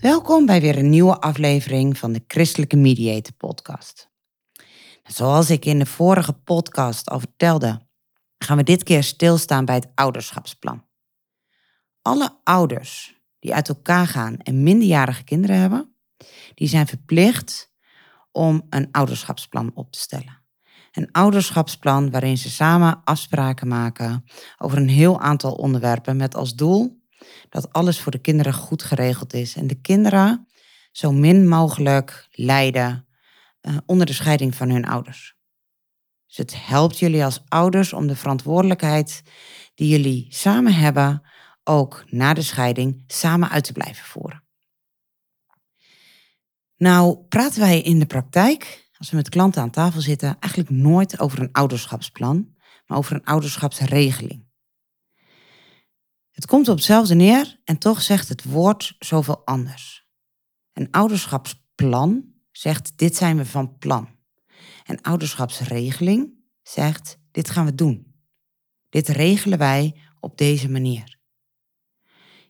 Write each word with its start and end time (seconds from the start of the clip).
Welkom 0.00 0.46
bij 0.46 0.60
weer 0.60 0.78
een 0.78 0.90
nieuwe 0.90 1.20
aflevering 1.20 1.98
van 1.98 2.12
de 2.12 2.24
Christelijke 2.26 2.76
Mediator 2.76 3.34
Podcast. 3.34 4.10
Zoals 5.02 5.50
ik 5.50 5.64
in 5.64 5.78
de 5.78 5.86
vorige 5.86 6.32
podcast 6.32 7.08
al 7.08 7.18
vertelde, 7.18 7.86
gaan 8.38 8.56
we 8.56 8.62
dit 8.62 8.82
keer 8.82 9.02
stilstaan 9.02 9.64
bij 9.64 9.74
het 9.74 9.88
ouderschapsplan. 9.94 10.84
Alle 12.02 12.38
ouders 12.44 13.20
die 13.38 13.54
uit 13.54 13.68
elkaar 13.68 14.06
gaan 14.06 14.36
en 14.38 14.62
minderjarige 14.62 15.24
kinderen 15.24 15.56
hebben, 15.56 15.96
die 16.54 16.68
zijn 16.68 16.86
verplicht 16.86 17.72
om 18.32 18.66
een 18.70 18.88
ouderschapsplan 18.90 19.70
op 19.74 19.92
te 19.92 19.98
stellen. 19.98 20.42
Een 20.92 21.12
ouderschapsplan 21.12 22.10
waarin 22.10 22.38
ze 22.38 22.50
samen 22.50 23.00
afspraken 23.04 23.68
maken 23.68 24.24
over 24.58 24.78
een 24.78 24.88
heel 24.88 25.20
aantal 25.20 25.52
onderwerpen 25.52 26.16
met 26.16 26.34
als 26.34 26.54
doel 26.54 26.99
dat 27.48 27.72
alles 27.72 28.00
voor 28.00 28.12
de 28.12 28.20
kinderen 28.20 28.54
goed 28.54 28.82
geregeld 28.82 29.32
is 29.32 29.56
en 29.56 29.66
de 29.66 29.80
kinderen 29.80 30.48
zo 30.92 31.12
min 31.12 31.48
mogelijk 31.48 32.28
lijden 32.30 33.06
uh, 33.62 33.76
onder 33.86 34.06
de 34.06 34.12
scheiding 34.12 34.54
van 34.54 34.70
hun 34.70 34.84
ouders. 34.84 35.34
Dus 36.26 36.36
het 36.36 36.66
helpt 36.66 36.98
jullie 36.98 37.24
als 37.24 37.42
ouders 37.48 37.92
om 37.92 38.06
de 38.06 38.16
verantwoordelijkheid 38.16 39.22
die 39.74 39.88
jullie 39.88 40.26
samen 40.28 40.74
hebben, 40.74 41.22
ook 41.64 42.04
na 42.06 42.34
de 42.34 42.42
scheiding, 42.42 43.04
samen 43.06 43.48
uit 43.48 43.64
te 43.64 43.72
blijven 43.72 44.04
voeren. 44.04 44.44
Nou, 46.76 47.18
praten 47.28 47.60
wij 47.60 47.80
in 47.80 47.98
de 47.98 48.06
praktijk, 48.06 48.88
als 48.98 49.10
we 49.10 49.16
met 49.16 49.28
klanten 49.28 49.62
aan 49.62 49.70
tafel 49.70 50.00
zitten, 50.00 50.36
eigenlijk 50.38 50.72
nooit 50.72 51.20
over 51.20 51.40
een 51.40 51.52
ouderschapsplan, 51.52 52.54
maar 52.86 52.98
over 52.98 53.14
een 53.14 53.24
ouderschapsregeling. 53.24 54.49
Het 56.40 56.48
komt 56.48 56.68
op 56.68 56.76
hetzelfde 56.76 57.14
neer 57.14 57.60
en 57.64 57.78
toch 57.78 58.02
zegt 58.02 58.28
het 58.28 58.44
woord 58.44 58.96
zoveel 58.98 59.42
anders. 59.44 60.06
Een 60.72 60.90
ouderschapsplan 60.90 62.24
zegt 62.50 62.98
dit 62.98 63.16
zijn 63.16 63.36
we 63.36 63.46
van 63.46 63.78
plan. 63.78 64.08
Een 64.84 65.02
ouderschapsregeling 65.02 66.34
zegt 66.62 67.18
dit 67.30 67.50
gaan 67.50 67.64
we 67.64 67.74
doen. 67.74 68.14
Dit 68.88 69.08
regelen 69.08 69.58
wij 69.58 69.96
op 70.20 70.38
deze 70.38 70.70
manier. 70.70 71.18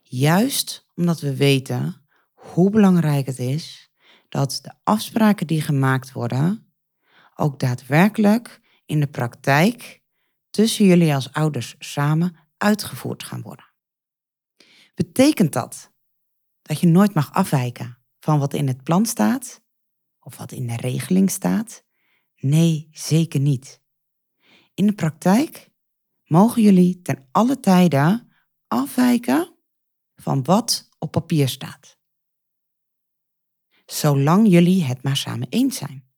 Juist 0.03 0.85
omdat 0.95 1.19
we 1.19 1.35
weten 1.35 2.05
hoe 2.33 2.69
belangrijk 2.69 3.25
het 3.25 3.39
is 3.39 3.91
dat 4.29 4.59
de 4.61 4.73
afspraken 4.83 5.47
die 5.47 5.61
gemaakt 5.61 6.11
worden 6.11 6.73
ook 7.35 7.59
daadwerkelijk 7.59 8.61
in 8.85 8.99
de 8.99 9.07
praktijk 9.07 10.01
tussen 10.49 10.85
jullie 10.85 11.13
als 11.13 11.33
ouders 11.33 11.75
samen 11.79 12.35
uitgevoerd 12.57 13.23
gaan 13.23 13.41
worden. 13.41 13.69
Betekent 15.01 15.53
dat 15.53 15.91
dat 16.61 16.79
je 16.79 16.87
nooit 16.87 17.13
mag 17.13 17.33
afwijken 17.33 17.97
van 18.19 18.39
wat 18.39 18.53
in 18.53 18.67
het 18.67 18.83
plan 18.83 19.05
staat 19.05 19.63
of 20.19 20.37
wat 20.37 20.51
in 20.51 20.67
de 20.67 20.75
regeling 20.75 21.29
staat? 21.29 21.83
Nee, 22.35 22.89
zeker 22.91 23.39
niet. 23.39 23.81
In 24.73 24.87
de 24.87 24.93
praktijk 24.93 25.69
mogen 26.23 26.61
jullie 26.61 27.01
ten 27.01 27.27
alle 27.31 27.59
tijde 27.59 28.27
afwijken 28.67 29.55
van 30.15 30.43
wat 30.43 30.89
op 30.99 31.11
papier 31.11 31.49
staat. 31.49 31.97
Zolang 33.85 34.47
jullie 34.47 34.83
het 34.83 35.03
maar 35.03 35.17
samen 35.17 35.47
eens 35.49 35.77
zijn. 35.77 36.09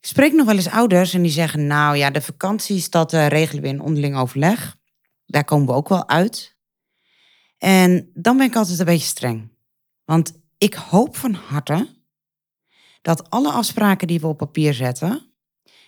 Ik 0.00 0.08
spreek 0.08 0.32
nog 0.32 0.46
wel 0.46 0.56
eens 0.56 0.70
ouders 0.70 1.14
en 1.14 1.22
die 1.22 1.30
zeggen, 1.30 1.66
nou 1.66 1.96
ja, 1.96 2.10
de 2.10 2.22
vakanties, 2.22 2.90
dat 2.90 3.12
uh, 3.12 3.26
regelen 3.26 3.62
we 3.62 3.68
in 3.68 3.80
onderling 3.80 4.16
overleg. 4.16 4.80
Daar 5.26 5.44
komen 5.44 5.66
we 5.66 5.72
ook 5.72 5.88
wel 5.88 6.08
uit. 6.08 6.56
En 7.58 8.10
dan 8.14 8.36
ben 8.36 8.46
ik 8.46 8.56
altijd 8.56 8.78
een 8.78 8.84
beetje 8.84 9.06
streng. 9.06 9.50
Want 10.04 10.32
ik 10.58 10.74
hoop 10.74 11.16
van 11.16 11.34
harte 11.34 12.00
dat 13.02 13.30
alle 13.30 13.50
afspraken 13.50 14.06
die 14.06 14.20
we 14.20 14.26
op 14.26 14.38
papier 14.38 14.74
zetten, 14.74 15.32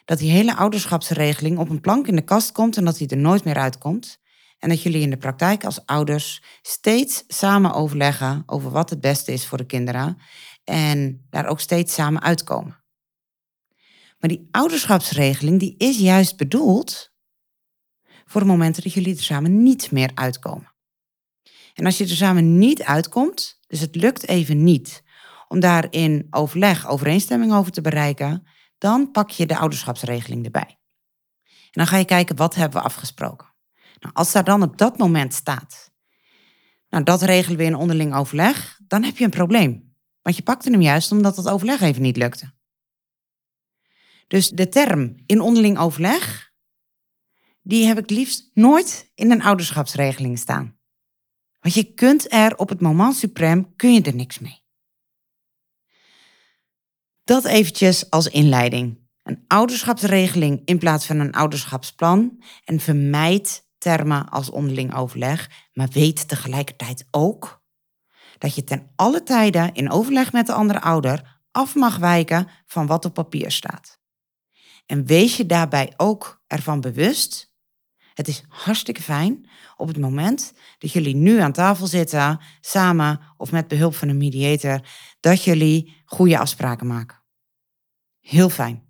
dat 0.04 0.18
die 0.18 0.30
hele 0.30 0.56
ouderschapsregeling 0.56 1.58
op 1.58 1.68
een 1.68 1.80
plank 1.80 2.06
in 2.06 2.16
de 2.16 2.24
kast 2.24 2.52
komt 2.52 2.76
en 2.76 2.84
dat 2.84 2.96
die 2.96 3.08
er 3.08 3.16
nooit 3.16 3.44
meer 3.44 3.56
uitkomt. 3.56 4.22
En 4.58 4.68
dat 4.68 4.82
jullie 4.82 5.02
in 5.02 5.10
de 5.10 5.16
praktijk 5.16 5.64
als 5.64 5.86
ouders 5.86 6.42
steeds 6.62 7.24
samen 7.28 7.72
overleggen 7.72 8.42
over 8.46 8.70
wat 8.70 8.90
het 8.90 9.00
beste 9.00 9.32
is 9.32 9.46
voor 9.46 9.58
de 9.58 9.66
kinderen. 9.66 10.18
En 10.64 11.26
daar 11.30 11.46
ook 11.46 11.60
steeds 11.60 11.94
samen 11.94 12.22
uitkomen. 12.22 12.82
Maar 14.18 14.28
die 14.28 14.48
ouderschapsregeling 14.50 15.58
die 15.58 15.74
is 15.78 15.98
juist 15.98 16.36
bedoeld 16.36 17.13
voor 18.24 18.40
de 18.40 18.46
momenten 18.46 18.82
dat 18.82 18.92
jullie 18.92 19.16
er 19.16 19.22
samen 19.22 19.62
niet 19.62 19.90
meer 19.90 20.10
uitkomen. 20.14 20.72
En 21.74 21.84
als 21.84 21.98
je 21.98 22.04
er 22.04 22.16
samen 22.16 22.58
niet 22.58 22.82
uitkomt, 22.82 23.60
dus 23.66 23.80
het 23.80 23.94
lukt 23.94 24.28
even 24.28 24.64
niet 24.64 25.02
om 25.48 25.60
daar 25.60 25.86
in 25.90 26.26
overleg 26.30 26.88
overeenstemming 26.88 27.52
over 27.52 27.72
te 27.72 27.80
bereiken, 27.80 28.46
dan 28.78 29.10
pak 29.10 29.30
je 29.30 29.46
de 29.46 29.58
ouderschapsregeling 29.58 30.44
erbij. 30.44 30.78
En 31.44 31.70
dan 31.70 31.86
ga 31.86 31.96
je 31.96 32.04
kijken 32.04 32.36
wat 32.36 32.54
hebben 32.54 32.78
we 32.78 32.84
afgesproken. 32.84 33.52
Nou, 34.00 34.14
als 34.14 34.32
daar 34.32 34.44
dan 34.44 34.62
op 34.62 34.78
dat 34.78 34.98
moment 34.98 35.34
staat, 35.34 35.92
nou 36.88 37.04
dat 37.04 37.22
regelen 37.22 37.58
we 37.58 37.64
in 37.64 37.74
onderling 37.74 38.14
overleg, 38.14 38.80
dan 38.86 39.02
heb 39.02 39.16
je 39.16 39.24
een 39.24 39.30
probleem. 39.30 39.94
Want 40.22 40.36
je 40.36 40.42
pakte 40.42 40.70
hem 40.70 40.82
juist 40.82 41.12
omdat 41.12 41.36
het 41.36 41.48
overleg 41.48 41.80
even 41.80 42.02
niet 42.02 42.16
lukte. 42.16 42.52
Dus 44.26 44.48
de 44.48 44.68
term 44.68 45.14
in 45.26 45.40
onderling 45.40 45.78
overleg, 45.78 46.52
die 47.66 47.86
heb 47.86 47.98
ik 47.98 48.10
liefst 48.10 48.50
nooit 48.54 49.10
in 49.14 49.30
een 49.30 49.42
ouderschapsregeling 49.42 50.38
staan. 50.38 50.78
Want 51.60 51.74
je 51.74 51.94
kunt 51.94 52.32
er 52.32 52.56
op 52.56 52.68
het 52.68 52.80
moment 52.80 53.16
suprem, 53.16 53.76
kun 53.76 53.92
je 53.92 54.02
er 54.02 54.14
niks 54.14 54.38
mee. 54.38 54.62
Dat 57.24 57.44
eventjes 57.44 58.10
als 58.10 58.28
inleiding. 58.28 59.02
Een 59.22 59.44
ouderschapsregeling 59.46 60.62
in 60.64 60.78
plaats 60.78 61.06
van 61.06 61.18
een 61.18 61.32
ouderschapsplan 61.32 62.42
en 62.64 62.80
vermijd 62.80 63.68
termen 63.78 64.28
als 64.28 64.50
onderling 64.50 64.94
overleg, 64.94 65.50
maar 65.72 65.88
weet 65.88 66.28
tegelijkertijd 66.28 67.06
ook 67.10 67.62
dat 68.38 68.54
je 68.54 68.64
ten 68.64 68.90
alle 68.96 69.22
tijden 69.22 69.74
in 69.74 69.90
overleg 69.90 70.32
met 70.32 70.46
de 70.46 70.52
andere 70.52 70.80
ouder 70.80 71.42
af 71.50 71.74
mag 71.74 71.96
wijken 71.96 72.48
van 72.66 72.86
wat 72.86 73.04
op 73.04 73.14
papier 73.14 73.50
staat. 73.50 74.00
En 74.86 75.06
wees 75.06 75.36
je 75.36 75.46
daarbij 75.46 75.92
ook 75.96 76.42
ervan 76.46 76.80
bewust 76.80 77.53
het 78.14 78.28
is 78.28 78.42
hartstikke 78.48 79.02
fijn 79.02 79.48
op 79.76 79.88
het 79.88 79.98
moment 79.98 80.52
dat 80.78 80.92
jullie 80.92 81.16
nu 81.16 81.38
aan 81.38 81.52
tafel 81.52 81.86
zitten, 81.86 82.40
samen 82.60 83.20
of 83.36 83.52
met 83.52 83.68
behulp 83.68 83.94
van 83.94 84.08
een 84.08 84.16
mediator, 84.16 84.80
dat 85.20 85.44
jullie 85.44 86.02
goede 86.04 86.38
afspraken 86.38 86.86
maken. 86.86 87.22
Heel 88.20 88.50
fijn. 88.50 88.82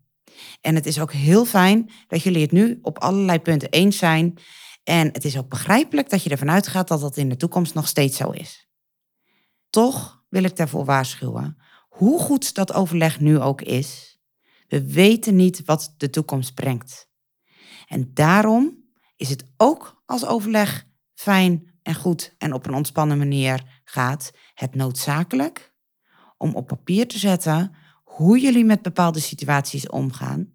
En 0.60 0.74
het 0.74 0.86
is 0.86 1.00
ook 1.00 1.12
heel 1.12 1.44
fijn 1.44 1.90
dat 2.06 2.22
jullie 2.22 2.42
het 2.42 2.52
nu 2.52 2.78
op 2.82 2.98
allerlei 2.98 3.38
punten 3.38 3.70
eens 3.70 3.98
zijn. 3.98 4.38
En 4.84 5.06
het 5.06 5.24
is 5.24 5.38
ook 5.38 5.48
begrijpelijk 5.48 6.10
dat 6.10 6.22
je 6.22 6.30
ervan 6.30 6.50
uitgaat 6.50 6.88
dat 6.88 7.00
dat 7.00 7.16
in 7.16 7.28
de 7.28 7.36
toekomst 7.36 7.74
nog 7.74 7.88
steeds 7.88 8.16
zo 8.16 8.30
is. 8.30 8.68
Toch 9.70 10.24
wil 10.28 10.44
ik 10.44 10.56
daarvoor 10.56 10.84
waarschuwen, 10.84 11.56
hoe 11.88 12.20
goed 12.20 12.54
dat 12.54 12.72
overleg 12.72 13.20
nu 13.20 13.40
ook 13.40 13.62
is, 13.62 14.18
we 14.68 14.92
weten 14.92 15.36
niet 15.36 15.62
wat 15.64 15.94
de 15.96 16.10
toekomst 16.10 16.54
brengt. 16.54 17.08
En 17.86 18.10
daarom 18.14 18.83
is 19.16 19.28
het 19.28 19.44
ook 19.56 20.02
als 20.06 20.26
overleg 20.26 20.87
fijn 21.14 21.78
en 21.82 21.94
goed 21.94 22.34
en 22.38 22.52
op 22.52 22.66
een 22.66 22.75
ontspannen 22.75 23.19
manier 23.19 23.81
gaat, 23.84 24.32
het 24.55 24.75
noodzakelijk 24.75 25.75
om 26.37 26.55
op 26.55 26.66
papier 26.66 27.08
te 27.08 27.19
zetten 27.19 27.75
hoe 28.05 28.40
jullie 28.40 28.64
met 28.64 28.82
bepaalde 28.82 29.20
situaties 29.20 29.88
omgaan, 29.88 30.52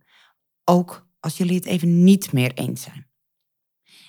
ook 0.63 1.07
als 1.19 1.37
jullie 1.37 1.55
het 1.55 1.65
even 1.65 2.03
niet 2.03 2.31
meer 2.31 2.53
eens 2.53 2.81
zijn. 2.81 3.07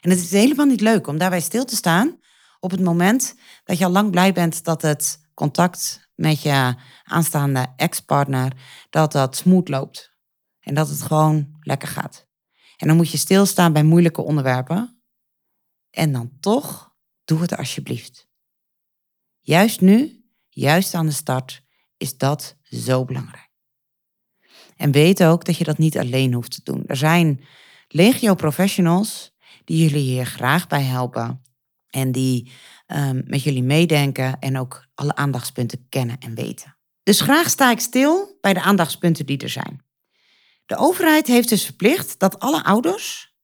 En 0.00 0.11
het 0.11 0.19
is 0.19 0.31
helemaal 0.31 0.67
niet 0.67 0.81
leuk 0.81 1.06
om 1.06 1.19
daarbij 1.19 1.41
stil 1.41 1.64
te 1.64 1.76
staan 1.76 2.19
op 2.61 2.70
het 2.70 2.81
moment 2.81 3.35
dat 3.64 3.79
je 3.79 3.85
al 3.85 3.91
lang 3.91 4.11
blij 4.11 4.32
bent 4.32 4.64
dat 4.64 4.82
het 4.82 5.29
contact 5.35 6.08
met 6.14 6.43
je 6.43 6.75
aanstaande 7.05 7.67
ex-partner, 7.76 8.53
dat 8.91 9.12
dat 9.12 9.37
smooth 9.37 9.69
loopt. 9.69 10.14
En 10.61 10.75
dat 10.75 10.88
het 10.88 11.03
gewoon 11.03 11.56
lekker 11.61 11.88
gaat. 11.88 12.30
En 12.81 12.87
dan 12.87 12.97
moet 12.97 13.11
je 13.11 13.19
stilstaan 13.19 13.73
bij 13.73 13.82
moeilijke 13.82 14.23
onderwerpen. 14.23 15.03
En 15.91 16.12
dan 16.12 16.31
toch, 16.41 16.94
doe 17.25 17.41
het 17.41 17.56
alsjeblieft. 17.56 18.29
Juist 19.41 19.81
nu, 19.81 20.25
juist 20.49 20.94
aan 20.94 21.06
de 21.06 21.12
start, 21.12 21.62
is 21.97 22.17
dat 22.17 22.56
zo 22.62 23.05
belangrijk. 23.05 23.50
En 24.77 24.93
weet 24.93 25.25
ook 25.25 25.44
dat 25.44 25.56
je 25.56 25.65
dat 25.65 25.79
niet 25.79 25.99
alleen 25.99 26.32
hoeft 26.32 26.50
te 26.50 26.61
doen. 26.62 26.85
Er 26.87 26.97
zijn 26.97 27.44
legio 27.88 28.35
professionals 28.35 29.32
die 29.65 29.88
jullie 29.88 30.11
hier 30.11 30.27
graag 30.27 30.67
bij 30.67 30.82
helpen. 30.82 31.43
En 31.91 32.12
die 32.12 32.50
um, 32.87 33.23
met 33.27 33.43
jullie 33.43 33.62
meedenken 33.62 34.38
en 34.38 34.59
ook 34.59 34.87
alle 34.94 35.15
aandachtspunten 35.15 35.87
kennen 35.88 36.19
en 36.19 36.35
weten. 36.35 36.77
Dus 37.03 37.21
graag 37.21 37.49
sta 37.50 37.71
ik 37.71 37.81
stil 37.81 38.38
bij 38.41 38.55
de 38.55 38.62
aandachtspunten 38.62 39.27
die 39.27 39.38
er 39.38 39.49
zijn. 39.49 39.85
De 40.70 40.76
overheid 40.76 41.26
heeft 41.26 41.49
dus 41.49 41.64
verplicht 41.64 42.19
dat 42.19 42.38
alle 42.38 42.64
ouders 42.64 43.34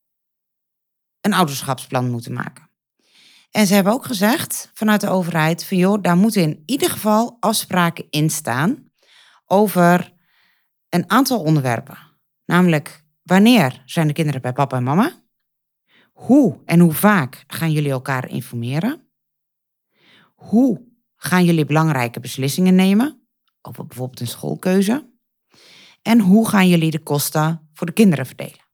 een 1.21 1.33
ouderschapsplan 1.33 2.11
moeten 2.11 2.33
maken. 2.33 2.71
En 3.51 3.67
ze 3.67 3.75
hebben 3.75 3.93
ook 3.93 4.05
gezegd 4.05 4.71
vanuit 4.75 5.01
de 5.01 5.09
overheid 5.09 5.65
van 5.65 5.77
joh, 5.77 6.03
daar 6.03 6.17
moeten 6.17 6.43
in 6.43 6.63
ieder 6.67 6.91
geval 6.91 7.37
afspraken 7.41 8.07
in 8.11 8.31
staan 8.31 8.91
over 9.45 10.13
een 10.89 11.11
aantal 11.11 11.41
onderwerpen. 11.41 11.99
Namelijk 12.45 13.05
wanneer 13.23 13.83
zijn 13.87 14.07
de 14.07 14.13
kinderen 14.13 14.43
bij 14.43 14.53
papa 14.53 14.77
en 14.77 14.83
mama? 14.83 15.23
Hoe 16.13 16.63
en 16.65 16.81
hoe 16.81 16.93
vaak 16.93 17.45
gaan 17.47 17.73
jullie 17.73 17.91
elkaar 17.91 18.29
informeren? 18.29 19.11
Hoe 20.35 20.89
gaan 21.17 21.45
jullie 21.45 21.65
belangrijke 21.65 22.21
beslissingen 22.21 22.75
nemen? 22.75 23.29
Over 23.61 23.87
bijvoorbeeld 23.87 24.21
een 24.21 24.27
schoolkeuze. 24.27 25.15
En 26.07 26.21
hoe 26.21 26.49
gaan 26.49 26.69
jullie 26.69 26.91
de 26.91 27.03
kosten 27.03 27.69
voor 27.75 27.87
de 27.87 27.93
kinderen 27.93 28.27
verdelen? 28.27 28.65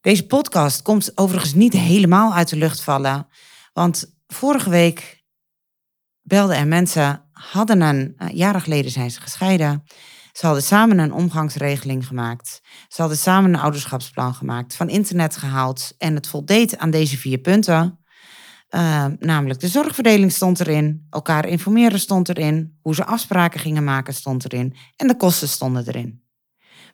Deze 0.00 0.26
podcast 0.26 0.82
komt 0.82 1.12
overigens 1.14 1.54
niet 1.54 1.72
helemaal 1.72 2.34
uit 2.34 2.48
de 2.48 2.56
lucht 2.56 2.82
vallen. 2.82 3.28
Want 3.72 4.20
vorige 4.26 4.70
week 4.70 5.24
belden 6.22 6.56
er 6.56 6.66
mensen, 6.66 7.28
hadden 7.32 7.80
een, 7.80 8.14
uh, 8.18 8.28
jaren 8.28 8.60
geleden 8.60 8.90
zijn 8.90 9.10
ze 9.10 9.20
gescheiden. 9.20 9.84
Ze 10.32 10.46
hadden 10.46 10.64
samen 10.64 10.98
een 10.98 11.12
omgangsregeling 11.12 12.06
gemaakt. 12.06 12.60
Ze 12.88 13.00
hadden 13.00 13.18
samen 13.18 13.54
een 13.54 13.60
ouderschapsplan 13.60 14.34
gemaakt, 14.34 14.76
van 14.76 14.88
internet 14.88 15.36
gehaald. 15.36 15.94
En 15.98 16.14
het 16.14 16.26
voldeed 16.26 16.78
aan 16.78 16.90
deze 16.90 17.18
vier 17.18 17.38
punten. 17.38 18.01
Uh, 18.74 19.06
namelijk 19.18 19.60
de 19.60 19.68
zorgverdeling 19.68 20.32
stond 20.32 20.60
erin, 20.60 21.06
elkaar 21.10 21.48
informeren 21.48 22.00
stond 22.00 22.28
erin, 22.28 22.78
hoe 22.80 22.94
ze 22.94 23.04
afspraken 23.04 23.60
gingen 23.60 23.84
maken 23.84 24.14
stond 24.14 24.44
erin 24.44 24.76
en 24.96 25.06
de 25.06 25.16
kosten 25.16 25.48
stonden 25.48 25.86
erin. 25.86 26.24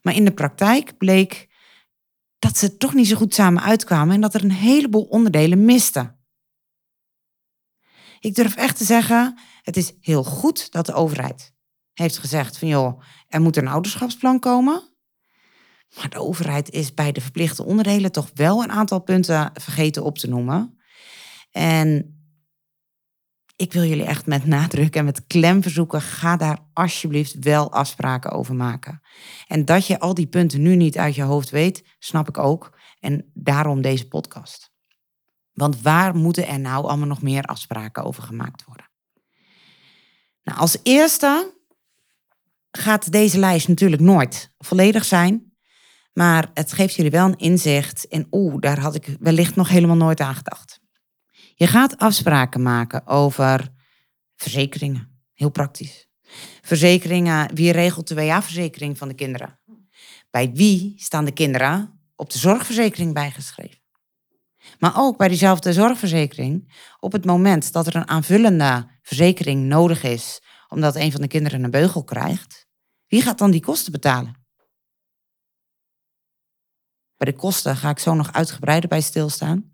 Maar 0.02 0.14
in 0.14 0.24
de 0.24 0.32
praktijk 0.32 0.96
bleek 0.96 1.48
dat 2.38 2.56
ze 2.58 2.76
toch 2.76 2.94
niet 2.94 3.06
zo 3.06 3.16
goed 3.16 3.34
samen 3.34 3.62
uitkwamen 3.62 4.14
en 4.14 4.20
dat 4.20 4.34
er 4.34 4.44
een 4.44 4.50
heleboel 4.50 5.02
onderdelen 5.02 5.64
misten. 5.64 6.18
Ik 8.20 8.34
durf 8.34 8.56
echt 8.56 8.76
te 8.76 8.84
zeggen, 8.84 9.38
het 9.62 9.76
is 9.76 9.92
heel 10.00 10.24
goed 10.24 10.72
dat 10.72 10.86
de 10.86 10.94
overheid 10.94 11.54
heeft 11.92 12.18
gezegd 12.18 12.58
van 12.58 12.68
joh, 12.68 13.02
er 13.28 13.40
moet 13.40 13.56
een 13.56 13.68
ouderschapsplan 13.68 14.38
komen. 14.38 14.82
Maar 15.96 16.08
de 16.08 16.18
overheid 16.18 16.70
is 16.70 16.94
bij 16.94 17.12
de 17.12 17.20
verplichte 17.20 17.64
onderdelen 17.64 18.12
toch 18.12 18.30
wel 18.34 18.62
een 18.62 18.72
aantal 18.72 19.00
punten 19.00 19.50
vergeten 19.54 20.04
op 20.04 20.18
te 20.18 20.28
noemen. 20.28 20.77
En 21.58 22.18
ik 23.56 23.72
wil 23.72 23.84
jullie 23.84 24.04
echt 24.04 24.26
met 24.26 24.46
nadruk 24.46 24.96
en 24.96 25.04
met 25.04 25.26
klem 25.26 25.62
verzoeken, 25.62 26.00
ga 26.00 26.36
daar 26.36 26.58
alsjeblieft 26.72 27.36
wel 27.38 27.72
afspraken 27.72 28.30
over 28.30 28.54
maken. 28.54 29.00
En 29.46 29.64
dat 29.64 29.86
je 29.86 29.98
al 29.98 30.14
die 30.14 30.26
punten 30.26 30.62
nu 30.62 30.76
niet 30.76 30.98
uit 30.98 31.14
je 31.14 31.22
hoofd 31.22 31.50
weet, 31.50 31.84
snap 31.98 32.28
ik 32.28 32.38
ook. 32.38 32.78
En 33.00 33.30
daarom 33.34 33.82
deze 33.82 34.08
podcast. 34.08 34.70
Want 35.52 35.82
waar 35.82 36.16
moeten 36.16 36.46
er 36.46 36.60
nou 36.60 36.84
allemaal 36.84 37.08
nog 37.08 37.22
meer 37.22 37.42
afspraken 37.42 38.04
over 38.04 38.22
gemaakt 38.22 38.64
worden? 38.64 38.90
Nou, 40.42 40.58
als 40.58 40.78
eerste 40.82 41.54
gaat 42.70 43.12
deze 43.12 43.38
lijst 43.38 43.68
natuurlijk 43.68 44.02
nooit 44.02 44.52
volledig 44.58 45.04
zijn. 45.04 45.52
Maar 46.12 46.50
het 46.54 46.72
geeft 46.72 46.94
jullie 46.94 47.10
wel 47.10 47.26
een 47.26 47.38
inzicht 47.38 48.04
in, 48.04 48.26
oeh, 48.30 48.60
daar 48.60 48.80
had 48.80 48.94
ik 48.94 49.16
wellicht 49.20 49.56
nog 49.56 49.68
helemaal 49.68 49.96
nooit 49.96 50.20
aan 50.20 50.34
gedacht. 50.34 50.86
Je 51.58 51.66
gaat 51.66 51.96
afspraken 51.96 52.62
maken 52.62 53.06
over 53.06 53.68
verzekeringen. 54.36 55.22
Heel 55.34 55.50
praktisch. 55.50 56.08
Verzekeringen, 56.60 57.54
wie 57.54 57.72
regelt 57.72 58.08
de 58.08 58.14
WA-verzekering 58.14 58.98
van 58.98 59.08
de 59.08 59.14
kinderen? 59.14 59.60
Bij 60.30 60.52
wie 60.52 60.94
staan 60.96 61.24
de 61.24 61.32
kinderen 61.32 62.00
op 62.16 62.30
de 62.30 62.38
zorgverzekering 62.38 63.14
bijgeschreven? 63.14 63.80
Maar 64.78 64.92
ook 64.96 65.16
bij 65.16 65.28
diezelfde 65.28 65.72
zorgverzekering, 65.72 66.72
op 67.00 67.12
het 67.12 67.24
moment 67.24 67.72
dat 67.72 67.86
er 67.86 67.96
een 67.96 68.08
aanvullende 68.08 68.90
verzekering 69.02 69.66
nodig 69.66 70.02
is, 70.02 70.42
omdat 70.68 70.96
een 70.96 71.12
van 71.12 71.20
de 71.20 71.28
kinderen 71.28 71.64
een 71.64 71.70
beugel 71.70 72.04
krijgt, 72.04 72.66
wie 73.06 73.22
gaat 73.22 73.38
dan 73.38 73.50
die 73.50 73.60
kosten 73.60 73.92
betalen? 73.92 74.46
Bij 77.16 77.32
de 77.32 77.38
kosten 77.38 77.76
ga 77.76 77.90
ik 77.90 77.98
zo 77.98 78.14
nog 78.14 78.32
uitgebreider 78.32 78.88
bij 78.88 79.00
stilstaan. 79.00 79.72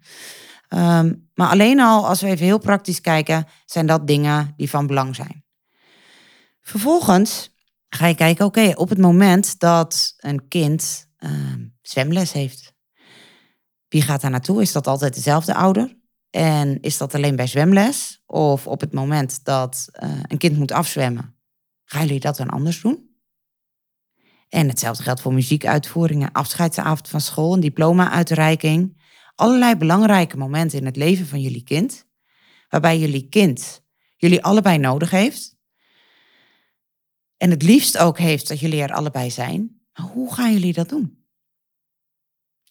Um, 0.69 1.31
maar 1.35 1.49
alleen 1.49 1.81
al 1.81 2.07
als 2.07 2.21
we 2.21 2.27
even 2.27 2.45
heel 2.45 2.59
praktisch 2.59 3.01
kijken, 3.01 3.47
zijn 3.65 3.87
dat 3.87 4.07
dingen 4.07 4.53
die 4.57 4.71
van 4.71 4.87
belang 4.87 5.15
zijn. 5.15 5.45
Vervolgens 6.61 7.53
ga 7.89 8.07
je 8.07 8.15
kijken, 8.15 8.45
oké, 8.45 8.73
op 8.75 8.89
het 8.89 8.99
moment 8.99 9.59
dat 9.59 10.15
een 10.17 10.49
kind 10.49 11.07
uh, 11.19 11.31
zwemles 11.83 12.33
heeft, 12.33 12.73
wie 13.89 14.03
gaat 14.03 14.21
daar 14.21 14.31
naartoe? 14.31 14.63
Is 14.63 14.73
dat 14.73 14.87
altijd 14.87 15.15
dezelfde 15.15 15.55
ouder? 15.55 15.99
En 16.31 16.81
is 16.81 16.97
dat 16.97 17.15
alleen 17.15 17.37
bij 17.37 17.47
zwemles? 17.47 18.23
Of 18.27 18.67
op 18.67 18.81
het 18.81 18.93
moment 18.93 19.45
dat 19.45 19.89
uh, 20.03 20.11
een 20.23 20.39
kind 20.39 20.57
moet 20.57 20.73
afzwemmen, 20.73 21.37
gaan 21.85 22.07
jullie 22.07 22.21
dat 22.21 22.37
dan 22.37 22.49
anders 22.49 22.81
doen? 22.81 23.13
En 24.49 24.69
hetzelfde 24.69 25.03
geldt 25.03 25.21
voor 25.21 25.35
muziekuitvoeringen, 25.35 26.33
afscheidsavond 26.33 27.09
van 27.09 27.21
school, 27.21 27.55
een 27.55 27.61
diploma-uitreiking 27.61 29.03
allerlei 29.35 29.77
belangrijke 29.77 30.37
momenten 30.37 30.79
in 30.79 30.87
het 30.87 30.97
leven 30.97 31.27
van 31.27 31.41
jullie 31.41 31.65
kind, 31.65 32.07
waarbij 32.69 32.99
jullie 32.99 33.29
kind 33.29 33.83
jullie 34.17 34.43
allebei 34.43 34.79
nodig 34.79 35.11
heeft. 35.11 35.57
En 37.37 37.51
het 37.51 37.63
liefst 37.63 37.99
ook 37.99 38.19
heeft 38.19 38.49
dat 38.49 38.61
jullie 38.61 38.83
er 38.83 38.93
allebei 38.93 39.31
zijn. 39.31 39.81
Hoe 39.93 40.35
gaan 40.35 40.53
jullie 40.53 40.73
dat 40.73 40.89
doen? 40.89 41.27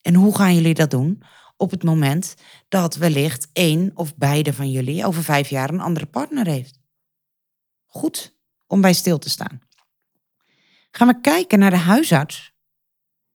En 0.01 0.13
hoe 0.13 0.36
gaan 0.36 0.55
jullie 0.55 0.74
dat 0.74 0.91
doen 0.91 1.24
op 1.58 1.72
het 1.72 1.84
moment 1.84 2.36
dat 2.67 2.96
wellicht 2.96 3.50
één 3.53 3.91
of 3.93 4.15
beide 4.15 4.53
van 4.53 4.72
jullie 4.72 5.05
over 5.05 5.24
vijf 5.24 5.50
jaar 5.50 5.70
een 5.70 5.79
andere 5.79 6.05
partner 6.05 6.48
heeft? 6.48 6.79
Goed 7.86 8.38
om 8.67 8.82
bij 8.82 8.93
stil 8.93 9.17
te 9.17 9.29
staan. 9.29 9.62
Gaan 10.91 11.08
we 11.08 11.22
kijken 11.22 11.60
naar 11.60 11.70
de 11.70 11.77
huisarts. 11.77 12.53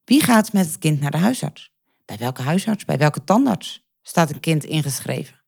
Wie 0.04 0.22
gaat 0.22 0.52
met 0.52 0.66
het 0.66 0.78
kind 0.78 1.00
naar 1.00 1.10
de 1.10 1.16
huisarts? 1.16 1.72
Bij 2.08 2.18
welke 2.18 2.42
huisarts, 2.42 2.84
bij 2.84 2.98
welke 2.98 3.24
tandarts 3.24 3.86
staat 4.02 4.30
een 4.30 4.40
kind 4.40 4.64
ingeschreven? 4.64 5.44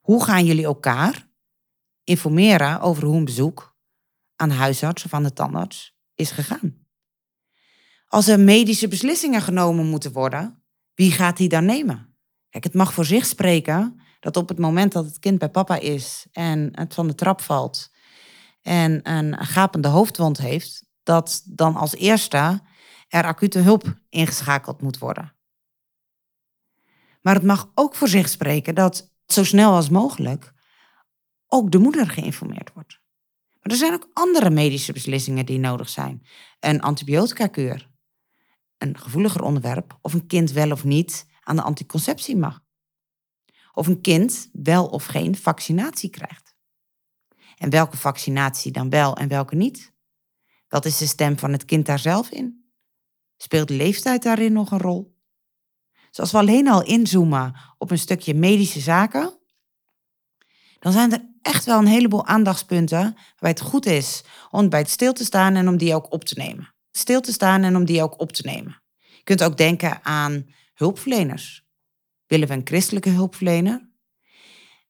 Hoe 0.00 0.24
gaan 0.24 0.44
jullie 0.44 0.64
elkaar 0.64 1.28
informeren 2.04 2.80
over 2.80 3.04
hoe 3.04 3.16
een 3.16 3.24
bezoek 3.24 3.76
aan 4.36 4.48
de 4.48 4.54
huisarts 4.54 5.04
of 5.04 5.14
aan 5.14 5.22
de 5.22 5.32
tandarts 5.32 5.96
is 6.14 6.30
gegaan? 6.30 6.86
Als 8.06 8.28
er 8.28 8.40
medische 8.40 8.88
beslissingen 8.88 9.40
genomen 9.40 9.86
moeten 9.86 10.12
worden, 10.12 10.62
wie 10.94 11.12
gaat 11.12 11.36
die 11.36 11.48
dan 11.48 11.64
nemen? 11.64 12.16
Kijk, 12.48 12.64
het 12.64 12.74
mag 12.74 12.92
voor 12.92 13.04
zich 13.04 13.26
spreken 13.26 14.00
dat 14.20 14.36
op 14.36 14.48
het 14.48 14.58
moment 14.58 14.92
dat 14.92 15.04
het 15.04 15.18
kind 15.18 15.38
bij 15.38 15.50
papa 15.50 15.78
is 15.78 16.26
en 16.32 16.68
het 16.72 16.94
van 16.94 17.06
de 17.06 17.14
trap 17.14 17.40
valt 17.40 17.90
en 18.62 19.10
een 19.10 19.46
gapende 19.46 19.88
hoofdwond 19.88 20.38
heeft, 20.38 20.84
dat 21.02 21.42
dan 21.44 21.76
als 21.76 21.94
eerste 21.94 22.60
er 23.08 23.24
acute 23.24 23.58
hulp 23.58 23.94
ingeschakeld 24.08 24.82
moet 24.82 24.98
worden. 24.98 25.38
Maar 27.20 27.34
het 27.34 27.44
mag 27.44 27.70
ook 27.74 27.94
voor 27.94 28.08
zich 28.08 28.28
spreken 28.28 28.74
dat 28.74 29.12
zo 29.26 29.44
snel 29.44 29.72
als 29.72 29.88
mogelijk 29.88 30.52
ook 31.46 31.70
de 31.70 31.78
moeder 31.78 32.10
geïnformeerd 32.10 32.72
wordt. 32.74 33.00
Maar 33.62 33.72
er 33.72 33.78
zijn 33.78 33.92
ook 33.92 34.10
andere 34.12 34.50
medische 34.50 34.92
beslissingen 34.92 35.46
die 35.46 35.58
nodig 35.58 35.88
zijn. 35.88 36.26
Een 36.60 36.80
antibiotica-kuur, 36.80 37.90
een 38.78 38.98
gevoeliger 38.98 39.42
onderwerp, 39.42 39.98
of 40.02 40.12
een 40.12 40.26
kind 40.26 40.50
wel 40.50 40.70
of 40.70 40.84
niet 40.84 41.26
aan 41.42 41.56
de 41.56 41.62
anticonceptie 41.62 42.36
mag. 42.36 42.60
Of 43.72 43.86
een 43.86 44.00
kind 44.00 44.48
wel 44.52 44.86
of 44.86 45.04
geen 45.04 45.36
vaccinatie 45.36 46.10
krijgt. 46.10 46.54
En 47.56 47.70
welke 47.70 47.96
vaccinatie 47.96 48.72
dan 48.72 48.90
wel 48.90 49.16
en 49.16 49.28
welke 49.28 49.54
niet? 49.54 49.92
Wat 50.68 50.84
is 50.84 50.98
de 50.98 51.06
stem 51.06 51.38
van 51.38 51.52
het 51.52 51.64
kind 51.64 51.86
daar 51.86 51.98
zelf 51.98 52.30
in? 52.30 52.72
Speelt 53.36 53.70
leeftijd 53.70 54.22
daarin 54.22 54.52
nog 54.52 54.70
een 54.70 54.80
rol? 54.80 55.19
Zoals 56.10 56.32
we 56.32 56.38
alleen 56.38 56.68
al 56.68 56.82
inzoomen 56.82 57.54
op 57.78 57.90
een 57.90 57.98
stukje 57.98 58.34
medische 58.34 58.80
zaken, 58.80 59.38
dan 60.78 60.92
zijn 60.92 61.12
er 61.12 61.28
echt 61.42 61.64
wel 61.64 61.78
een 61.78 61.86
heleboel 61.86 62.26
aandachtspunten 62.26 63.16
waarbij 63.30 63.50
het 63.50 63.60
goed 63.60 63.86
is 63.86 64.24
om 64.50 64.68
bij 64.68 64.78
het 64.78 64.90
stil 64.90 65.12
te 65.12 65.24
staan 65.24 65.54
en 65.54 65.68
om 65.68 65.76
die 65.76 65.94
ook 65.94 66.12
op 66.12 66.24
te 66.24 66.34
nemen. 66.38 66.74
Stil 66.90 67.20
te 67.20 67.32
staan 67.32 67.62
en 67.62 67.76
om 67.76 67.84
die 67.84 68.02
ook 68.02 68.20
op 68.20 68.32
te 68.32 68.42
nemen. 68.44 68.82
Je 68.98 69.22
kunt 69.24 69.42
ook 69.42 69.56
denken 69.56 70.04
aan 70.04 70.46
hulpverleners. 70.74 71.64
Willen 72.26 72.48
we 72.48 72.54
een 72.54 72.66
christelijke 72.66 73.10
hulpverlener? 73.10 73.88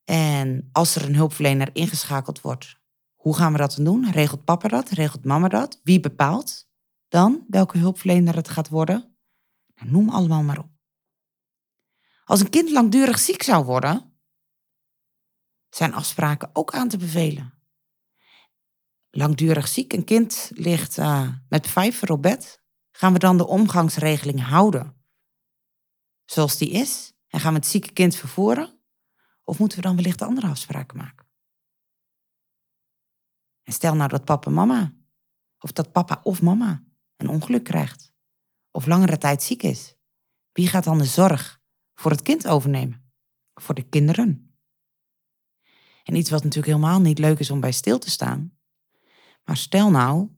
En 0.05 0.69
als 0.73 0.95
er 0.95 1.05
een 1.05 1.15
hulpverlener 1.15 1.71
ingeschakeld 1.73 2.41
wordt, 2.41 2.79
hoe 3.15 3.37
gaan 3.37 3.53
we 3.53 3.59
dat 3.59 3.75
dan 3.77 3.85
doen? 3.85 4.11
Regelt 4.11 4.45
papa 4.45 4.69
dat? 4.69 4.89
Regelt 4.89 5.25
mama 5.25 5.49
dat? 5.49 5.81
Wie 5.83 6.01
bepaalt 6.01 6.69
dan 7.09 7.45
welke 7.49 7.79
hulpverlener 7.79 8.35
het 8.35 8.49
gaat 8.49 8.69
worden? 8.69 9.17
Nou, 9.75 9.91
noem 9.91 10.09
allemaal 10.09 10.43
maar 10.43 10.59
op. 10.59 10.80
Als 12.31 12.41
een 12.41 12.51
kind 12.51 12.71
langdurig 12.71 13.19
ziek 13.19 13.43
zou 13.43 13.65
worden, 13.65 14.21
zijn 15.69 15.95
afspraken 15.95 16.51
ook 16.53 16.75
aan 16.75 16.89
te 16.89 16.97
bevelen. 16.97 17.55
Langdurig 19.11 19.69
ziek, 19.69 19.93
een 19.93 20.05
kind 20.05 20.51
ligt 20.55 20.99
uh, 20.99 21.35
met 21.49 21.67
vijver 21.67 22.13
op 22.13 22.23
bed. 22.23 22.63
Gaan 22.91 23.13
we 23.13 23.19
dan 23.19 23.37
de 23.37 23.47
omgangsregeling 23.47 24.43
houden 24.43 25.05
zoals 26.25 26.59
die 26.59 26.71
is? 26.71 27.13
En 27.29 27.41
gaan 27.41 27.53
we 27.53 27.59
het 27.59 27.69
zieke 27.69 27.93
kind 27.93 28.17
vervoeren? 28.17 28.81
Of 29.45 29.59
moeten 29.59 29.79
we 29.79 29.85
dan 29.85 29.97
wellicht 29.97 30.23
andere 30.23 30.47
afspraken 30.47 30.97
maken? 30.97 31.27
En 33.63 33.73
stel 33.73 33.95
nou 33.95 34.09
dat 34.09 34.25
papa 34.25 34.51
mama, 34.51 34.95
of 35.59 35.73
dat 35.73 35.93
papa 35.93 36.21
of 36.23 36.43
mama 36.43 36.85
een 37.17 37.29
ongeluk 37.29 37.65
krijgt, 37.65 38.13
of 38.71 38.87
langere 38.87 39.19
tijd 39.19 39.43
ziek 39.43 39.63
is. 39.63 39.97
Wie 40.53 40.69
gaat 40.69 40.85
dan 40.85 40.99
de 40.99 41.05
zorg 41.05 41.60
voor 42.01 42.11
het 42.11 42.23
kind 42.23 42.47
overnemen? 42.47 43.13
Voor 43.55 43.75
de 43.75 43.83
kinderen? 43.83 44.57
En 46.05 46.15
iets 46.15 46.31
wat 46.31 46.43
natuurlijk 46.43 46.73
helemaal 46.73 47.01
niet 47.01 47.19
leuk 47.19 47.39
is 47.39 47.51
om 47.51 47.61
bij 47.61 47.73
stil 47.73 47.99
te 47.99 48.11
staan. 48.11 48.59
Maar 49.45 49.57
stel 49.57 49.91
nou 49.91 50.29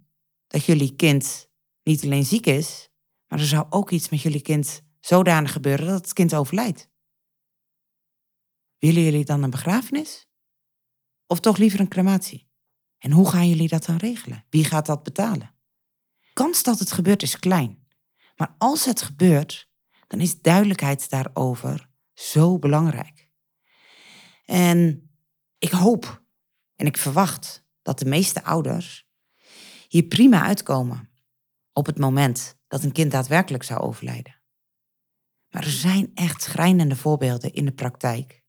dat 0.46 0.64
jullie 0.64 0.96
kind 0.96 1.50
niet 1.82 2.04
alleen 2.04 2.24
ziek 2.24 2.46
is, 2.46 2.88
maar 3.26 3.38
er 3.38 3.46
zou 3.46 3.66
ook 3.70 3.90
iets 3.90 4.08
met 4.08 4.20
jullie 4.20 4.40
kind 4.40 4.82
zodanig 5.00 5.52
gebeuren 5.52 5.86
dat 5.86 6.02
het 6.02 6.12
kind 6.12 6.34
overlijdt. 6.34 6.88
Willen 8.78 9.02
jullie 9.02 9.24
dan 9.24 9.42
een 9.42 9.50
begrafenis? 9.50 10.26
Of 11.26 11.40
toch 11.40 11.56
liever 11.56 11.80
een 11.80 11.88
crematie? 11.88 12.50
En 12.98 13.10
hoe 13.10 13.28
gaan 13.28 13.48
jullie 13.48 13.68
dat 13.68 13.84
dan 13.84 13.96
regelen? 13.96 14.44
Wie 14.50 14.64
gaat 14.64 14.86
dat 14.86 15.02
betalen? 15.02 15.54
Kans 16.32 16.62
dat 16.62 16.78
het 16.78 16.92
gebeurt 16.92 17.22
is 17.22 17.38
klein. 17.38 17.86
Maar 18.36 18.54
als 18.58 18.84
het 18.84 19.02
gebeurt, 19.02 19.71
dan 20.12 20.20
is 20.20 20.40
duidelijkheid 20.40 21.10
daarover 21.10 21.88
zo 22.12 22.58
belangrijk. 22.58 23.28
En 24.44 25.10
ik 25.58 25.70
hoop 25.70 26.22
en 26.76 26.86
ik 26.86 26.96
verwacht 26.96 27.64
dat 27.82 27.98
de 27.98 28.04
meeste 28.04 28.44
ouders 28.44 29.08
hier 29.88 30.02
prima 30.02 30.42
uitkomen 30.42 31.10
op 31.72 31.86
het 31.86 31.98
moment 31.98 32.58
dat 32.66 32.82
een 32.82 32.92
kind 32.92 33.10
daadwerkelijk 33.10 33.62
zou 33.62 33.80
overlijden. 33.80 34.40
Maar 35.48 35.64
er 35.64 35.70
zijn 35.70 36.10
echt 36.14 36.42
schrijnende 36.42 36.96
voorbeelden 36.96 37.52
in 37.52 37.64
de 37.64 37.72
praktijk. 37.72 38.42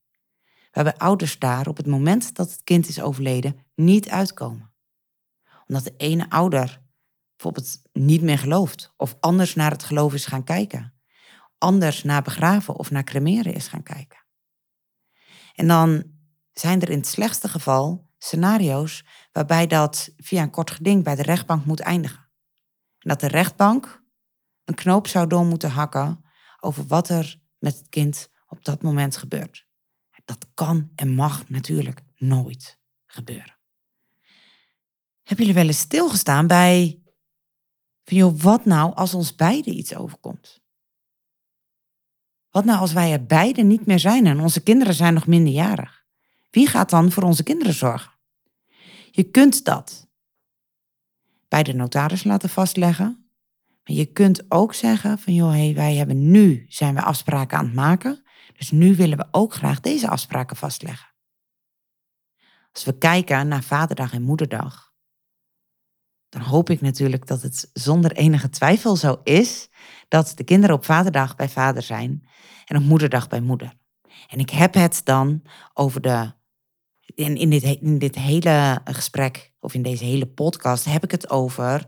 Waarbij 0.70 0.96
ouders 0.96 1.38
daar 1.38 1.66
op 1.66 1.76
het 1.76 1.86
moment 1.86 2.34
dat 2.34 2.50
het 2.50 2.64
kind 2.64 2.88
is 2.88 3.00
overleden 3.00 3.58
niet 3.74 4.08
uitkomen. 4.08 4.74
Omdat 5.66 5.84
de 5.84 5.94
ene 5.96 6.30
ouder 6.30 6.82
bijvoorbeeld 7.36 7.82
niet 7.92 8.22
meer 8.22 8.38
gelooft. 8.38 8.92
Of 8.96 9.16
anders 9.20 9.54
naar 9.54 9.70
het 9.70 9.84
geloof 9.84 10.14
is 10.14 10.26
gaan 10.26 10.44
kijken. 10.44 10.93
Anders 11.64 12.02
naar 12.02 12.22
begraven 12.22 12.76
of 12.76 12.90
naar 12.90 13.04
cremeren 13.04 13.54
is 13.54 13.68
gaan 13.68 13.82
kijken. 13.82 14.24
En 15.54 15.66
dan 15.66 16.04
zijn 16.52 16.80
er 16.80 16.90
in 16.90 16.98
het 16.98 17.06
slechtste 17.06 17.48
geval 17.48 18.10
scenario's 18.18 19.04
waarbij 19.32 19.66
dat 19.66 20.12
via 20.16 20.42
een 20.42 20.50
kort 20.50 20.70
geding 20.70 21.04
bij 21.04 21.14
de 21.14 21.22
rechtbank 21.22 21.64
moet 21.64 21.80
eindigen. 21.80 22.30
En 22.98 23.08
dat 23.08 23.20
de 23.20 23.26
rechtbank 23.26 24.02
een 24.64 24.74
knoop 24.74 25.06
zou 25.06 25.26
door 25.26 25.44
moeten 25.44 25.70
hakken 25.70 26.24
over 26.60 26.86
wat 26.86 27.08
er 27.08 27.40
met 27.58 27.78
het 27.78 27.88
kind 27.88 28.30
op 28.46 28.64
dat 28.64 28.82
moment 28.82 29.16
gebeurt. 29.16 29.66
Dat 30.24 30.46
kan 30.54 30.90
en 30.94 31.14
mag 31.14 31.48
natuurlijk 31.48 32.00
nooit 32.16 32.80
gebeuren. 33.06 33.58
Hebben 35.22 35.46
jullie 35.46 35.60
wel 35.60 35.66
eens 35.66 35.78
stilgestaan 35.78 36.46
bij 36.46 37.02
van 38.04 38.16
joh, 38.16 38.40
wat 38.40 38.64
nou 38.64 38.94
als 38.94 39.14
ons 39.14 39.34
beiden 39.34 39.76
iets 39.76 39.94
overkomt? 39.94 40.63
Wat 42.54 42.64
nou 42.64 42.78
als 42.78 42.92
wij 42.92 43.12
er 43.12 43.24
beiden 43.24 43.66
niet 43.66 43.86
meer 43.86 43.98
zijn 43.98 44.26
en 44.26 44.40
onze 44.40 44.62
kinderen 44.62 44.94
zijn 44.94 45.14
nog 45.14 45.26
minderjarig? 45.26 46.04
Wie 46.50 46.66
gaat 46.66 46.90
dan 46.90 47.10
voor 47.10 47.22
onze 47.22 47.42
kinderen 47.42 47.74
zorgen? 47.74 48.12
Je 49.10 49.22
kunt 49.22 49.64
dat 49.64 50.08
bij 51.48 51.62
de 51.62 51.74
notaris 51.74 52.24
laten 52.24 52.48
vastleggen 52.48 53.24
maar 53.84 53.96
je 53.96 54.06
kunt 54.06 54.44
ook 54.48 54.74
zeggen 54.74 55.18
van 55.18 55.34
joh, 55.34 55.50
hey, 55.50 55.74
wij 55.74 55.94
hebben 55.94 56.30
nu 56.30 56.64
zijn 56.68 56.94
we 56.94 57.02
afspraken 57.02 57.58
aan 57.58 57.64
het 57.64 57.74
maken. 57.74 58.24
Dus 58.56 58.70
nu 58.70 58.96
willen 58.96 59.18
we 59.18 59.26
ook 59.30 59.54
graag 59.54 59.80
deze 59.80 60.08
afspraken 60.08 60.56
vastleggen. 60.56 61.08
Als 62.72 62.84
we 62.84 62.98
kijken 62.98 63.48
naar 63.48 63.62
Vaderdag 63.62 64.12
en 64.12 64.22
Moederdag, 64.22 64.92
dan 66.28 66.40
hoop 66.40 66.70
ik 66.70 66.80
natuurlijk 66.80 67.26
dat 67.26 67.42
het 67.42 67.70
zonder 67.72 68.12
enige 68.12 68.48
twijfel 68.48 68.96
zo 68.96 69.20
is 69.24 69.68
dat 70.14 70.32
de 70.34 70.44
kinderen 70.44 70.76
op 70.76 70.84
Vaderdag 70.84 71.36
bij 71.36 71.48
vader 71.48 71.82
zijn 71.82 72.26
en 72.64 72.76
op 72.76 72.82
Moederdag 72.82 73.28
bij 73.28 73.40
moeder. 73.40 73.72
En 74.28 74.38
ik 74.38 74.50
heb 74.50 74.74
het 74.74 75.00
dan 75.04 75.42
over 75.72 76.00
de. 76.00 76.32
In, 77.14 77.36
in, 77.36 77.50
dit, 77.50 77.62
in 77.62 77.98
dit 77.98 78.14
hele 78.14 78.80
gesprek, 78.84 79.52
of 79.60 79.74
in 79.74 79.82
deze 79.82 80.04
hele 80.04 80.26
podcast, 80.26 80.84
heb 80.84 81.04
ik 81.04 81.10
het 81.10 81.30
over 81.30 81.86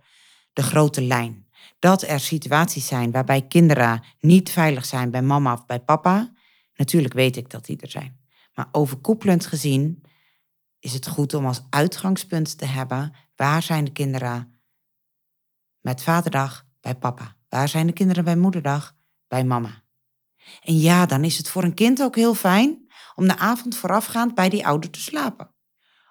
de 0.52 0.62
grote 0.62 1.02
lijn 1.02 1.46
dat 1.78 2.02
er 2.02 2.20
situaties 2.20 2.86
zijn 2.86 3.10
waarbij 3.10 3.42
kinderen 3.42 4.02
niet 4.20 4.50
veilig 4.50 4.84
zijn 4.84 5.10
bij 5.10 5.22
mama 5.22 5.52
of 5.52 5.66
bij 5.66 5.80
papa. 5.80 6.32
Natuurlijk 6.74 7.14
weet 7.14 7.36
ik 7.36 7.50
dat 7.50 7.64
die 7.64 7.80
er 7.80 7.90
zijn. 7.90 8.20
Maar 8.54 8.68
overkoepelend 8.72 9.46
gezien 9.46 10.02
is 10.78 10.92
het 10.92 11.08
goed 11.08 11.34
om 11.34 11.46
als 11.46 11.62
uitgangspunt 11.70 12.58
te 12.58 12.66
hebben 12.66 13.12
waar 13.36 13.62
zijn 13.62 13.84
de 13.84 13.92
kinderen 13.92 14.60
met 15.80 16.02
vaderdag 16.02 16.66
bij 16.80 16.94
papa? 16.94 17.35
Waar 17.48 17.68
zijn 17.68 17.86
de 17.86 17.92
kinderen 17.92 18.24
bij 18.24 18.36
moederdag 18.36 18.96
bij 19.28 19.44
mama? 19.44 19.82
En 20.60 20.78
ja, 20.78 21.06
dan 21.06 21.24
is 21.24 21.38
het 21.38 21.48
voor 21.48 21.62
een 21.62 21.74
kind 21.74 22.02
ook 22.02 22.16
heel 22.16 22.34
fijn 22.34 22.86
om 23.14 23.28
de 23.28 23.36
avond 23.36 23.76
voorafgaand 23.76 24.34
bij 24.34 24.48
die 24.48 24.66
ouder 24.66 24.90
te 24.90 25.00
slapen. 25.00 25.54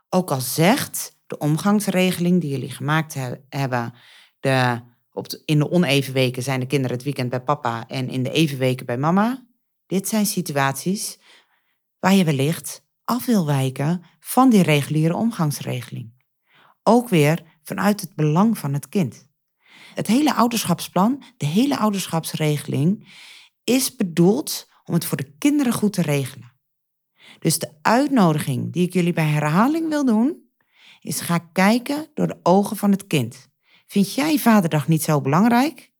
Ook 0.09 0.31
al 0.31 0.41
zegt 0.41 1.17
de 1.27 1.37
omgangsregeling 1.37 2.41
die 2.41 2.49
jullie 2.49 2.71
gemaakt 2.71 3.15
hebben, 3.49 3.93
de 4.39 4.81
op 5.11 5.27
in 5.45 5.59
de 5.59 5.71
oneven 5.71 6.13
weken 6.13 6.43
zijn 6.43 6.59
de 6.59 6.65
kinderen 6.65 6.95
het 6.95 7.05
weekend 7.05 7.29
bij 7.29 7.41
papa 7.41 7.87
en 7.87 8.09
in 8.09 8.23
de 8.23 8.31
even 8.31 8.57
weken 8.57 8.85
bij 8.85 8.97
mama. 8.97 9.45
Dit 9.85 10.07
zijn 10.07 10.25
situaties 10.25 11.19
waar 11.99 12.13
je 12.13 12.23
wellicht 12.23 12.83
af 13.03 13.25
wil 13.25 13.45
wijken 13.45 14.03
van 14.19 14.49
die 14.49 14.63
reguliere 14.63 15.15
omgangsregeling. 15.15 16.13
Ook 16.83 17.09
weer 17.09 17.43
vanuit 17.63 18.01
het 18.01 18.15
belang 18.15 18.57
van 18.57 18.73
het 18.73 18.89
kind. 18.89 19.27
Het 19.95 20.07
hele 20.07 20.33
ouderschapsplan, 20.33 21.23
de 21.37 21.45
hele 21.45 21.77
ouderschapsregeling, 21.77 23.07
is 23.63 23.95
bedoeld 23.95 24.67
om 24.83 24.93
het 24.93 25.05
voor 25.05 25.17
de 25.17 25.35
kinderen 25.37 25.73
goed 25.73 25.93
te 25.93 26.01
regelen. 26.01 26.53
Dus 27.39 27.59
de 27.59 27.77
uitnodiging 27.81 28.73
die 28.73 28.87
ik 28.87 28.93
jullie 28.93 29.13
bij 29.13 29.27
herhaling 29.27 29.89
wil 29.89 30.05
doen, 30.05 30.49
is 30.99 31.21
ga 31.21 31.37
kijken 31.37 32.07
door 32.13 32.27
de 32.27 32.39
ogen 32.43 32.77
van 32.77 32.91
het 32.91 33.07
kind. 33.07 33.49
Vind 33.87 34.13
jij 34.13 34.37
Vaderdag 34.37 34.87
niet 34.87 35.03
zo 35.03 35.21
belangrijk? 35.21 35.91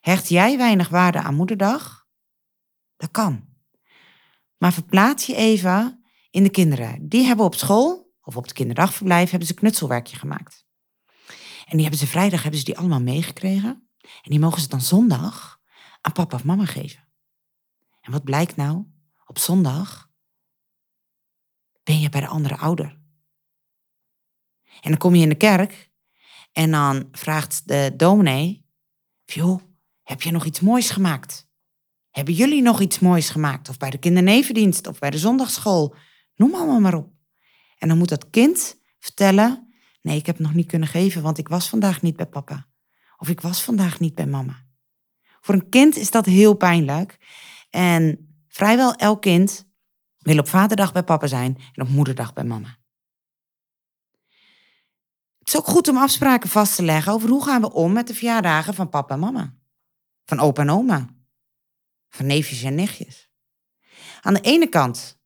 Hecht 0.00 0.28
jij 0.28 0.56
weinig 0.56 0.88
waarde 0.88 1.18
aan 1.18 1.34
Moederdag? 1.34 2.06
Dat 2.96 3.10
kan. 3.10 3.46
Maar 4.56 4.72
verplaats 4.72 5.26
je 5.26 5.34
even 5.34 6.04
in 6.30 6.42
de 6.42 6.50
kinderen. 6.50 7.08
Die 7.08 7.24
hebben 7.24 7.44
op 7.44 7.54
school 7.54 8.12
of 8.20 8.36
op 8.36 8.42
het 8.42 8.52
kinderdagverblijf 8.52 9.30
hebben 9.30 9.48
ze 9.48 9.54
knutselwerkje 9.54 10.16
gemaakt. 10.16 10.67
En 11.68 11.74
die 11.76 11.80
hebben 11.80 11.98
ze 11.98 12.06
vrijdag 12.06 12.42
hebben 12.42 12.58
ze 12.58 12.66
die 12.66 12.78
allemaal 12.78 13.00
meegekregen. 13.00 13.88
En 14.00 14.30
die 14.30 14.38
mogen 14.38 14.60
ze 14.60 14.68
dan 14.68 14.80
zondag 14.80 15.60
aan 16.00 16.12
papa 16.12 16.36
of 16.36 16.44
mama 16.44 16.64
geven. 16.64 17.08
En 18.00 18.12
wat 18.12 18.24
blijkt 18.24 18.56
nou? 18.56 18.84
Op 19.26 19.38
zondag 19.38 20.10
ben 21.82 22.00
je 22.00 22.08
bij 22.08 22.20
de 22.20 22.26
andere 22.26 22.56
ouder. 22.56 22.98
En 24.80 24.90
dan 24.90 24.96
kom 24.96 25.14
je 25.14 25.22
in 25.22 25.28
de 25.28 25.34
kerk 25.34 25.90
en 26.52 26.70
dan 26.70 27.08
vraagt 27.12 27.68
de 27.68 27.92
dominee, 27.96 28.66
joh, 29.24 29.60
heb 30.02 30.22
je 30.22 30.30
nog 30.30 30.44
iets 30.44 30.60
moois 30.60 30.90
gemaakt? 30.90 31.48
Hebben 32.10 32.34
jullie 32.34 32.62
nog 32.62 32.80
iets 32.80 32.98
moois 32.98 33.30
gemaakt? 33.30 33.68
Of 33.68 33.76
bij 33.76 33.90
de 33.90 33.98
kindernevendienst 33.98 34.86
of 34.86 34.98
bij 34.98 35.10
de 35.10 35.18
zondagsschool? 35.18 35.94
Noem 36.34 36.54
allemaal 36.54 36.80
maar 36.80 36.94
op. 36.94 37.12
En 37.78 37.88
dan 37.88 37.98
moet 37.98 38.08
dat 38.08 38.30
kind 38.30 38.80
vertellen: 38.98 39.67
nee, 40.08 40.18
ik 40.18 40.26
heb 40.26 40.38
nog 40.38 40.54
niet 40.54 40.66
kunnen 40.66 40.88
geven, 40.88 41.22
want 41.22 41.38
ik 41.38 41.48
was 41.48 41.68
vandaag 41.68 42.02
niet 42.02 42.16
bij 42.16 42.26
papa. 42.26 42.66
Of 43.16 43.28
ik 43.28 43.40
was 43.40 43.62
vandaag 43.62 44.00
niet 44.00 44.14
bij 44.14 44.26
mama. 44.26 44.66
Voor 45.40 45.54
een 45.54 45.68
kind 45.68 45.96
is 45.96 46.10
dat 46.10 46.26
heel 46.26 46.54
pijnlijk. 46.54 47.18
En 47.70 48.28
vrijwel 48.48 48.94
elk 48.94 49.22
kind 49.22 49.66
wil 50.18 50.38
op 50.38 50.48
vaderdag 50.48 50.92
bij 50.92 51.02
papa 51.02 51.26
zijn 51.26 51.58
en 51.72 51.82
op 51.82 51.88
moederdag 51.88 52.32
bij 52.32 52.44
mama. 52.44 52.78
Het 55.38 55.48
is 55.48 55.56
ook 55.56 55.66
goed 55.66 55.88
om 55.88 55.96
afspraken 55.96 56.48
vast 56.48 56.76
te 56.76 56.82
leggen 56.82 57.12
over 57.12 57.28
hoe 57.28 57.44
gaan 57.44 57.60
we 57.60 57.72
om 57.72 57.92
met 57.92 58.06
de 58.06 58.14
verjaardagen 58.14 58.74
van 58.74 58.88
papa 58.88 59.14
en 59.14 59.20
mama. 59.20 59.54
Van 60.24 60.38
opa 60.38 60.62
en 60.62 60.70
oma. 60.70 61.08
Van 62.08 62.26
neefjes 62.26 62.62
en 62.62 62.74
nichtjes. 62.74 63.30
Aan 64.20 64.34
de 64.34 64.40
ene 64.40 64.68
kant 64.68 65.18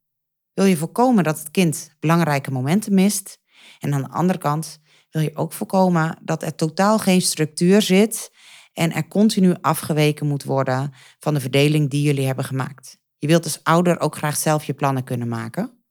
wil 0.52 0.64
je 0.64 0.76
voorkomen 0.76 1.24
dat 1.24 1.38
het 1.38 1.50
kind 1.50 1.96
belangrijke 2.00 2.50
momenten 2.50 2.94
mist. 2.94 3.41
En 3.78 3.94
aan 3.94 4.02
de 4.02 4.08
andere 4.08 4.38
kant 4.38 4.80
wil 5.10 5.22
je 5.22 5.36
ook 5.36 5.52
voorkomen 5.52 6.18
dat 6.22 6.42
er 6.42 6.54
totaal 6.54 6.98
geen 6.98 7.22
structuur 7.22 7.82
zit 7.82 8.30
en 8.72 8.92
er 8.92 9.08
continu 9.08 9.54
afgeweken 9.60 10.26
moet 10.26 10.44
worden 10.44 10.92
van 11.18 11.34
de 11.34 11.40
verdeling 11.40 11.90
die 11.90 12.02
jullie 12.02 12.26
hebben 12.26 12.44
gemaakt. 12.44 12.98
Je 13.18 13.26
wilt 13.26 13.44
als 13.44 13.64
ouder 13.64 14.00
ook 14.00 14.16
graag 14.16 14.36
zelf 14.36 14.64
je 14.64 14.74
plannen 14.74 15.04
kunnen 15.04 15.28
maken. 15.28 15.82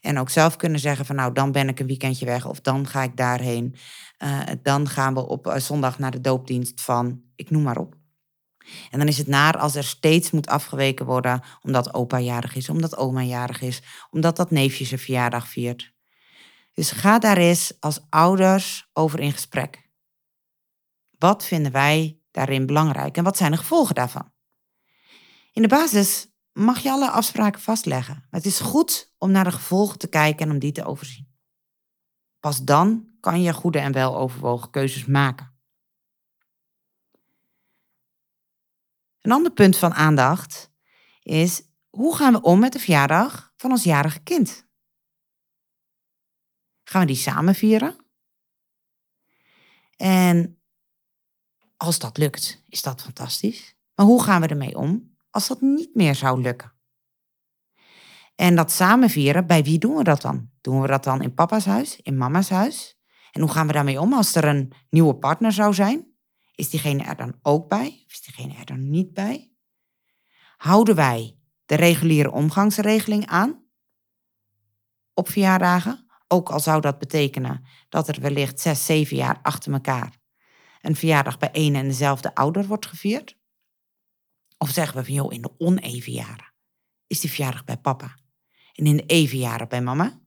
En 0.00 0.18
ook 0.18 0.30
zelf 0.30 0.56
kunnen 0.56 0.80
zeggen 0.80 1.06
van 1.06 1.16
nou, 1.16 1.32
dan 1.32 1.52
ben 1.52 1.68
ik 1.68 1.80
een 1.80 1.86
weekendje 1.86 2.26
weg 2.26 2.46
of 2.46 2.60
dan 2.60 2.86
ga 2.86 3.02
ik 3.02 3.16
daarheen. 3.16 3.74
Uh, 4.18 4.40
dan 4.62 4.88
gaan 4.88 5.14
we 5.14 5.26
op 5.26 5.46
eh, 5.46 5.56
zondag 5.56 5.98
naar 5.98 6.10
de 6.10 6.20
doopdienst 6.20 6.80
van, 6.80 7.22
ik 7.34 7.50
noem 7.50 7.62
maar 7.62 7.78
op. 7.78 7.98
En 8.90 8.98
dan 8.98 9.08
is 9.08 9.18
het 9.18 9.26
naar 9.26 9.58
als 9.58 9.74
er 9.74 9.84
steeds 9.84 10.30
moet 10.30 10.46
afgeweken 10.46 11.06
worden 11.06 11.42
omdat 11.62 11.94
opa 11.94 12.18
jarig 12.18 12.54
is, 12.54 12.68
omdat 12.68 12.96
oma 12.96 13.22
jarig 13.22 13.60
is, 13.60 13.82
omdat 14.10 14.36
dat 14.36 14.50
neefje 14.50 14.84
zijn 14.84 15.00
verjaardag 15.00 15.48
viert. 15.48 15.92
Dus 16.80 16.90
ga 16.90 17.18
daar 17.18 17.36
eens 17.36 17.72
als 17.80 18.00
ouders 18.10 18.90
over 18.92 19.20
in 19.20 19.32
gesprek. 19.32 19.90
Wat 21.18 21.44
vinden 21.44 21.72
wij 21.72 22.20
daarin 22.30 22.66
belangrijk 22.66 23.16
en 23.16 23.24
wat 23.24 23.36
zijn 23.36 23.50
de 23.50 23.56
gevolgen 23.56 23.94
daarvan? 23.94 24.32
In 25.52 25.62
de 25.62 25.68
basis 25.68 26.28
mag 26.52 26.78
je 26.78 26.90
alle 26.90 27.10
afspraken 27.10 27.60
vastleggen. 27.60 28.14
Maar 28.14 28.40
het 28.40 28.46
is 28.46 28.60
goed 28.60 29.14
om 29.18 29.30
naar 29.30 29.44
de 29.44 29.52
gevolgen 29.52 29.98
te 29.98 30.08
kijken 30.08 30.46
en 30.46 30.52
om 30.52 30.58
die 30.58 30.72
te 30.72 30.84
overzien. 30.84 31.36
Pas 32.38 32.64
dan 32.64 33.08
kan 33.20 33.42
je 33.42 33.52
goede 33.52 33.78
en 33.78 33.92
weloverwogen 33.92 34.70
keuzes 34.70 35.04
maken. 35.04 35.58
Een 39.20 39.32
ander 39.32 39.52
punt 39.52 39.76
van 39.76 39.94
aandacht 39.94 40.72
is 41.22 41.62
hoe 41.88 42.16
gaan 42.16 42.32
we 42.32 42.42
om 42.42 42.58
met 42.58 42.72
de 42.72 42.78
verjaardag 42.78 43.52
van 43.56 43.70
ons 43.70 43.84
jarige 43.84 44.20
kind? 44.20 44.68
Gaan 46.90 47.00
we 47.00 47.06
die 47.06 47.16
samen 47.16 47.54
vieren? 47.54 47.96
En 49.96 50.62
als 51.76 51.98
dat 51.98 52.18
lukt, 52.18 52.64
is 52.68 52.82
dat 52.82 53.02
fantastisch. 53.02 53.76
Maar 53.94 54.06
hoe 54.06 54.22
gaan 54.22 54.40
we 54.40 54.46
ermee 54.46 54.76
om 54.76 55.16
als 55.30 55.48
dat 55.48 55.60
niet 55.60 55.94
meer 55.94 56.14
zou 56.14 56.40
lukken? 56.40 56.72
En 58.34 58.56
dat 58.56 58.72
samen 58.72 59.10
vieren, 59.10 59.46
bij 59.46 59.62
wie 59.64 59.78
doen 59.78 59.96
we 59.96 60.04
dat 60.04 60.20
dan? 60.20 60.50
Doen 60.60 60.80
we 60.80 60.86
dat 60.86 61.04
dan 61.04 61.22
in 61.22 61.34
papa's 61.34 61.64
huis, 61.64 62.00
in 62.00 62.16
mama's 62.16 62.48
huis? 62.48 62.98
En 63.32 63.40
hoe 63.40 63.50
gaan 63.50 63.66
we 63.66 63.72
daarmee 63.72 64.00
om 64.00 64.12
als 64.12 64.34
er 64.34 64.44
een 64.44 64.72
nieuwe 64.88 65.14
partner 65.14 65.52
zou 65.52 65.74
zijn? 65.74 66.14
Is 66.54 66.70
diegene 66.70 67.02
er 67.02 67.16
dan 67.16 67.38
ook 67.42 67.68
bij? 67.68 68.02
Of 68.06 68.12
is 68.12 68.20
diegene 68.20 68.54
er 68.54 68.66
dan 68.66 68.90
niet 68.90 69.12
bij? 69.12 69.52
Houden 70.56 70.94
wij 70.94 71.38
de 71.64 71.74
reguliere 71.74 72.30
omgangsregeling 72.30 73.26
aan 73.26 73.64
op 75.14 75.28
verjaardagen? 75.28 76.09
Ook 76.32 76.50
al 76.50 76.60
zou 76.60 76.80
dat 76.80 76.98
betekenen 76.98 77.64
dat 77.88 78.08
er 78.08 78.20
wellicht 78.20 78.60
zes, 78.60 78.86
zeven 78.86 79.16
jaar 79.16 79.38
achter 79.42 79.72
elkaar 79.72 80.18
een 80.80 80.96
verjaardag 80.96 81.38
bij 81.38 81.48
een 81.52 81.74
en 81.74 81.88
dezelfde 81.88 82.34
ouder 82.34 82.66
wordt 82.66 82.86
gevierd? 82.86 83.38
Of 84.58 84.70
zeggen 84.70 84.96
we 84.96 85.04
van 85.04 85.14
joh, 85.14 85.32
in 85.32 85.42
de 85.42 85.54
oneven 85.58 86.12
jaren 86.12 86.54
is 87.06 87.20
die 87.20 87.30
verjaardag 87.30 87.64
bij 87.64 87.76
papa 87.76 88.18
en 88.72 88.86
in 88.86 88.96
de 88.96 89.06
even 89.06 89.38
jaren 89.38 89.68
bij 89.68 89.82
mama? 89.82 90.20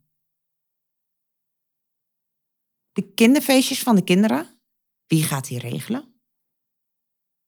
De 2.91 3.13
kinderfeestjes 3.13 3.83
van 3.83 3.95
de 3.95 4.03
kinderen, 4.03 4.61
wie 5.07 5.23
gaat 5.23 5.47
die 5.47 5.59
regelen? 5.59 6.21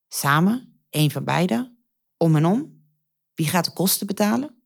Samen, 0.08 0.86
één 0.90 1.12
van 1.12 1.24
beiden, 1.24 1.86
om 2.18 2.36
en 2.36 2.46
om. 2.46 2.88
Wie 3.34 3.48
gaat 3.48 3.66
de 3.66 3.74
kosten 3.74 4.08
betalen? 4.08 4.64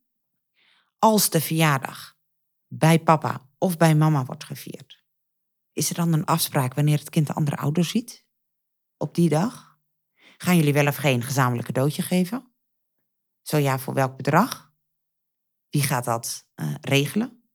Als 0.99 1.29
de 1.29 1.41
verjaardag 1.41 2.17
bij 2.67 2.99
papa 2.99 3.48
of 3.59 3.77
bij 3.77 3.95
mama 3.95 4.25
wordt 4.25 4.43
gevierd, 4.43 5.03
is 5.73 5.89
er 5.89 5.95
dan 5.95 6.13
een 6.13 6.25
afspraak 6.25 6.73
wanneer 6.73 6.99
het 6.99 7.09
kind 7.09 7.27
de 7.27 7.33
andere 7.33 7.57
ouder 7.57 7.85
ziet? 7.85 8.25
Op 8.97 9.15
die 9.15 9.29
dag? 9.29 9.79
Gaan 10.37 10.57
jullie 10.57 10.73
wel 10.73 10.87
of 10.87 10.95
geen 10.95 11.23
gezamenlijk 11.23 11.67
cadeautje 11.67 12.01
geven? 12.01 12.53
Zo 13.41 13.57
ja, 13.57 13.79
voor 13.79 13.93
welk 13.93 14.17
bedrag? 14.17 14.73
Wie 15.69 15.83
gaat 15.83 16.05
dat 16.05 16.47
uh, 16.55 16.75
regelen? 16.81 17.49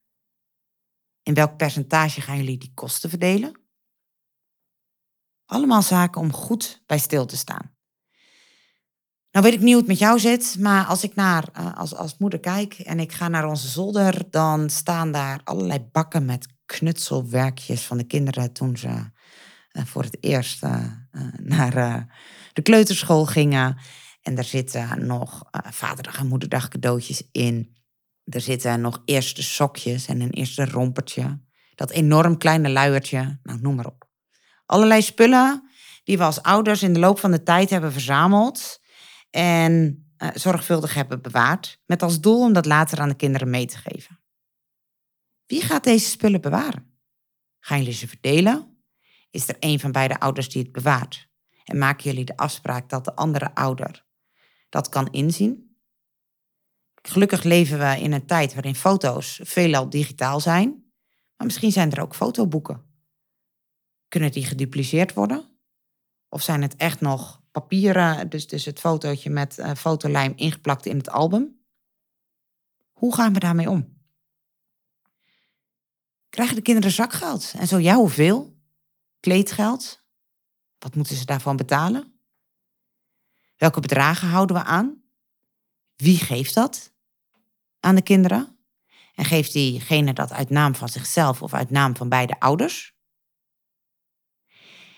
In 1.23 1.35
welk 1.35 1.57
percentage 1.57 2.21
gaan 2.21 2.37
jullie 2.37 2.59
die 2.59 2.75
kosten 2.75 3.11
verdelen? 3.11 3.63
Allemaal 5.45 5.83
zaken 5.83 6.21
om 6.21 6.33
goed 6.33 6.83
bij 6.87 6.99
stil 6.99 7.27
te 7.27 7.37
staan. 7.37 7.74
Nou 9.35 9.47
weet 9.47 9.55
ik 9.55 9.61
niet 9.61 9.73
hoe 9.73 9.79
het 9.79 9.87
met 9.87 9.99
jou 9.99 10.19
zit, 10.19 10.57
maar 10.59 10.85
als 10.85 11.05
ik 11.05 11.15
naar, 11.15 11.45
uh, 11.59 11.77
als, 11.77 11.95
als 11.95 12.17
moeder 12.19 12.41
kijk 12.41 12.75
en 12.75 13.01
ik 13.01 13.13
ga 13.13 13.29
naar 13.29 13.49
onze 13.49 13.69
zolder, 13.69 14.23
dan 14.31 14.71
staan 14.71 15.13
daar 15.13 15.41
allerlei 15.45 15.81
bakken 15.93 16.25
met 16.25 16.47
knutselwerkjes 16.67 17.83
van 17.83 17.97
de 17.97 18.05
kinderen 18.05 18.53
toen 18.53 18.77
ze 18.77 18.89
uh, 18.89 19.85
voor 19.85 20.03
het 20.03 20.17
eerst 20.21 20.65
uh, 20.65 20.87
naar 21.37 22.07
de 22.53 22.63
kleuterschool 22.63 23.27
gingen. 23.27 23.79
En 24.23 24.35
daar 24.35 24.45
zitten 24.45 25.07
nog 25.07 25.43
vaderdag 25.71 26.19
en 26.19 26.27
moederdag 26.27 26.69
cadeautjes 26.69 27.29
in. 27.33 27.77
Er 28.25 28.41
zitten 28.41 28.81
nog 28.81 29.03
eerste 29.05 29.43
sokjes 29.43 30.07
en 30.07 30.21
een 30.21 30.31
eerste 30.31 30.65
rompertje. 30.65 31.41
Dat 31.75 31.91
enorm 31.91 32.39
kleine 32.39 32.71
luiertje, 32.71 33.39
nou 33.43 33.61
noem 33.61 33.75
maar 33.75 33.87
op. 33.87 34.09
Allerlei 34.67 35.03
spullen 35.03 35.71
die 36.05 36.19
we 36.19 36.25
als 36.25 36.43
ouders 36.43 36.83
in 36.83 36.93
de 36.93 37.01
loop 37.01 37.19
van 37.19 37.31
de 37.31 37.43
tijd 37.43 37.71
hebben 37.71 37.93
verzameld 37.93 38.83
en 39.35 40.05
uh, 40.19 40.29
zorgvuldig 40.35 40.95
hebben 40.95 41.23
bewaard, 41.23 41.81
met 41.87 42.03
als 42.03 42.21
doel 42.21 42.41
om 42.41 42.53
dat 42.53 42.67
later 42.67 43.01
aan 43.01 43.09
de 43.09 43.17
kinderen 43.17 43.51
mee 43.51 43.67
te 43.67 43.77
geven. 43.77 44.21
Wie 45.47 45.63
gaat 45.63 45.85
deze 45.85 46.09
spullen 46.09 46.41
bewaren? 46.41 46.99
Gaan 47.61 47.79
jullie 47.79 47.93
ze 47.93 48.09
verdelen? 48.09 48.85
Is 49.31 49.49
er 49.49 49.57
een 49.61 49.81
van 49.81 49.93
beide 49.93 50.21
ouders 50.21 50.49
die 50.49 50.63
het 50.63 50.73
bewaart? 50.73 51.29
En 51.65 51.79
maken 51.79 52.05
jullie 52.05 52.25
de 52.25 52.37
afspraak 52.37 52.89
dat 52.89 53.05
de 53.05 53.15
andere 53.15 53.55
ouder 53.55 54.07
dat 54.69 54.89
kan 54.89 55.11
inzien? 55.11 55.79
Gelukkig 57.03 57.43
leven 57.43 57.79
we 57.79 58.01
in 58.01 58.13
een 58.13 58.27
tijd 58.27 58.55
waarin 58.55 58.75
foto's 58.75 59.41
veelal 59.43 59.91
digitaal 59.91 60.41
zijn, 60.41 60.69
maar 61.37 61.47
misschien 61.47 61.73
zijn 61.73 61.93
er 61.93 62.03
ook 62.03 62.15
fotoboeken. 62.15 62.85
Kunnen 64.09 64.33
die 64.33 64.47
gedupliceerd 64.47 65.15
worden? 65.15 65.59
Of 66.29 66.43
zijn 66.43 66.63
het 66.63 66.77
echt 66.77 67.01
nog 67.01 67.44
papieren, 67.55 68.29
dus, 68.29 68.47
dus 68.47 68.65
het 68.65 68.81
fotootje 68.81 69.31
met 69.31 69.59
uh, 69.59 69.75
fotolijm 69.75 70.33
ingeplakt 70.37 70.87
in 70.87 70.97
het 70.97 71.11
album. 71.11 71.65
Hoe 72.93 73.15
gaan 73.15 73.33
we 73.33 73.39
daarmee 73.39 73.71
om? 73.71 74.03
Krijgen 76.29 76.57
de 76.57 76.63
kinderen 76.63 76.91
zakgeld? 76.91 77.53
En 77.57 77.67
zo 77.67 77.79
ja, 77.79 77.95
hoeveel? 77.95 78.59
Kleedgeld? 79.21 80.03
Wat 80.79 80.95
moeten 80.95 81.17
ze 81.17 81.25
daarvan 81.25 81.57
betalen? 81.57 82.21
Welke 83.57 83.81
bedragen 83.81 84.29
houden 84.29 84.57
we 84.57 84.63
aan? 84.63 85.03
Wie 85.97 86.19
geeft 86.19 86.55
dat 86.55 86.95
aan 87.81 87.95
de 87.95 88.03
kinderen? 88.03 88.59
En 89.15 89.25
geeft 89.25 89.53
diegene 89.53 90.13
dat 90.13 90.33
uit 90.33 90.51
naam 90.51 90.75
van 90.75 90.89
zichzelf 90.89 91.43
of 91.43 91.55
uit 91.55 91.71
naam 91.71 91.97
van 91.97 92.09
beide 92.09 92.41
ouders? 92.41 92.95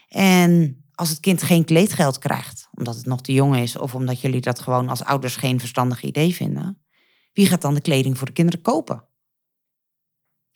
En 0.09 0.81
als 0.97 1.09
het 1.09 1.21
kind 1.21 1.43
geen 1.43 1.65
kleedgeld 1.65 2.19
krijgt, 2.19 2.69
omdat 2.75 2.97
het 2.97 3.07
nog 3.07 3.21
te 3.21 3.33
jong 3.33 3.57
is 3.57 3.77
of 3.77 3.95
omdat 3.95 4.21
jullie 4.21 4.41
dat 4.41 4.61
gewoon 4.61 4.89
als 4.89 5.05
ouders 5.05 5.37
geen 5.37 5.61
verstandig 5.61 6.03
idee 6.03 6.35
vinden, 6.35 6.85
wie 7.33 7.47
gaat 7.47 7.61
dan 7.63 7.75
de 7.75 7.81
kleding 7.81 8.19
voor 8.19 8.27
de 8.27 8.33
kinderen 8.33 8.61
kopen? 8.61 9.09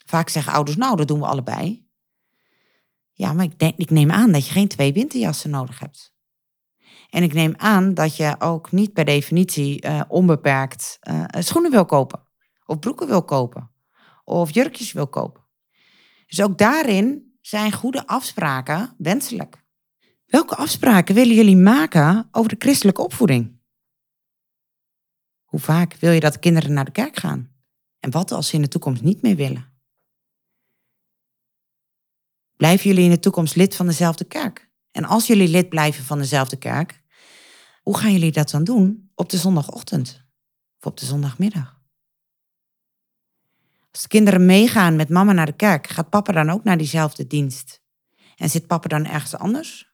Vaak 0.07 0.29
zeggen 0.29 0.53
ouders, 0.53 0.76
nou, 0.76 0.96
dat 0.96 1.09
doen 1.09 1.20
we 1.20 1.26
allebei. 1.26 1.88
Ja, 3.12 3.33
maar 3.33 3.44
ik, 3.44 3.59
denk, 3.59 3.76
ik 3.76 3.90
neem 3.90 4.11
aan 4.11 4.33
dat 4.33 4.46
je 4.46 4.53
geen 4.53 4.68
twee 4.68 4.92
winterjassen 4.92 5.50
nodig 5.50 5.79
hebt. 5.79 6.14
En 7.11 7.22
ik 7.22 7.33
neem 7.33 7.55
aan 7.57 7.94
dat 7.94 8.16
je 8.16 8.35
ook 8.38 8.72
niet 8.72 8.92
per 8.92 9.05
definitie 9.05 9.87
uh, 9.87 10.00
onbeperkt 10.09 10.98
uh, 11.11 11.24
schoenen 11.31 11.70
wil 11.70 11.85
kopen. 11.85 12.22
Of 12.64 12.79
broeken 12.79 13.07
wil 13.07 13.24
kopen. 13.24 13.70
Of 14.24 14.55
jurkjes 14.55 14.92
wil 14.92 15.09
kopen. 15.09 15.46
Dus 16.26 16.42
ook 16.42 16.59
daarin 16.59 17.35
zijn 17.40 17.72
goede 17.72 18.07
afspraken 18.07 18.94
wenselijk. 18.98 19.60
Welke 20.31 20.57
afspraken 20.57 21.14
willen 21.14 21.35
jullie 21.35 21.57
maken 21.57 22.29
over 22.31 22.51
de 22.51 22.57
christelijke 22.59 23.03
opvoeding? 23.03 23.61
Hoe 25.45 25.61
vaak 25.61 25.95
wil 25.95 26.12
je 26.12 26.21
dat 26.21 26.33
de 26.33 26.38
kinderen 26.38 26.73
naar 26.73 26.85
de 26.85 26.90
kerk 26.90 27.19
gaan? 27.19 27.51
En 27.99 28.11
wat 28.11 28.33
als 28.33 28.49
ze 28.49 28.55
in 28.55 28.62
de 28.62 28.69
toekomst 28.69 29.03
niet 29.03 29.23
meer 29.23 29.37
willen? 29.37 29.73
Blijven 32.57 32.88
jullie 32.88 33.05
in 33.05 33.11
de 33.11 33.19
toekomst 33.19 33.57
lid 33.57 33.77
van 33.77 33.87
dezelfde 33.87 34.25
kerk? 34.25 34.71
En 34.90 35.05
als 35.05 35.27
jullie 35.27 35.49
lid 35.49 35.69
blijven 35.69 36.05
van 36.05 36.19
dezelfde 36.19 36.57
kerk, 36.57 37.03
hoe 37.83 37.99
gaan 37.99 38.12
jullie 38.12 38.33
dat 38.33 38.51
dan 38.51 38.64
doen 38.64 39.11
op 39.14 39.31
de 39.31 39.37
zondagochtend 39.37 40.25
of 40.79 40.87
op 40.87 40.97
de 40.97 41.07
zondagmiddag? 41.07 41.81
Als 43.93 44.03
de 44.03 44.09
kinderen 44.09 44.47
meegaan 44.47 44.97
met 44.97 45.09
mama 45.09 45.33
naar 45.33 45.47
de 45.47 45.57
kerk, 45.57 45.87
gaat 45.87 46.11
papa 46.11 46.33
dan 46.33 46.51
ook 46.51 46.64
naar 46.64 46.79
diezelfde 46.79 47.27
dienst? 47.27 47.83
En 48.37 48.51
zit 48.51 48.66
papa 48.66 48.88
dan 48.88 49.05
ergens 49.07 49.37
anders? 49.37 49.89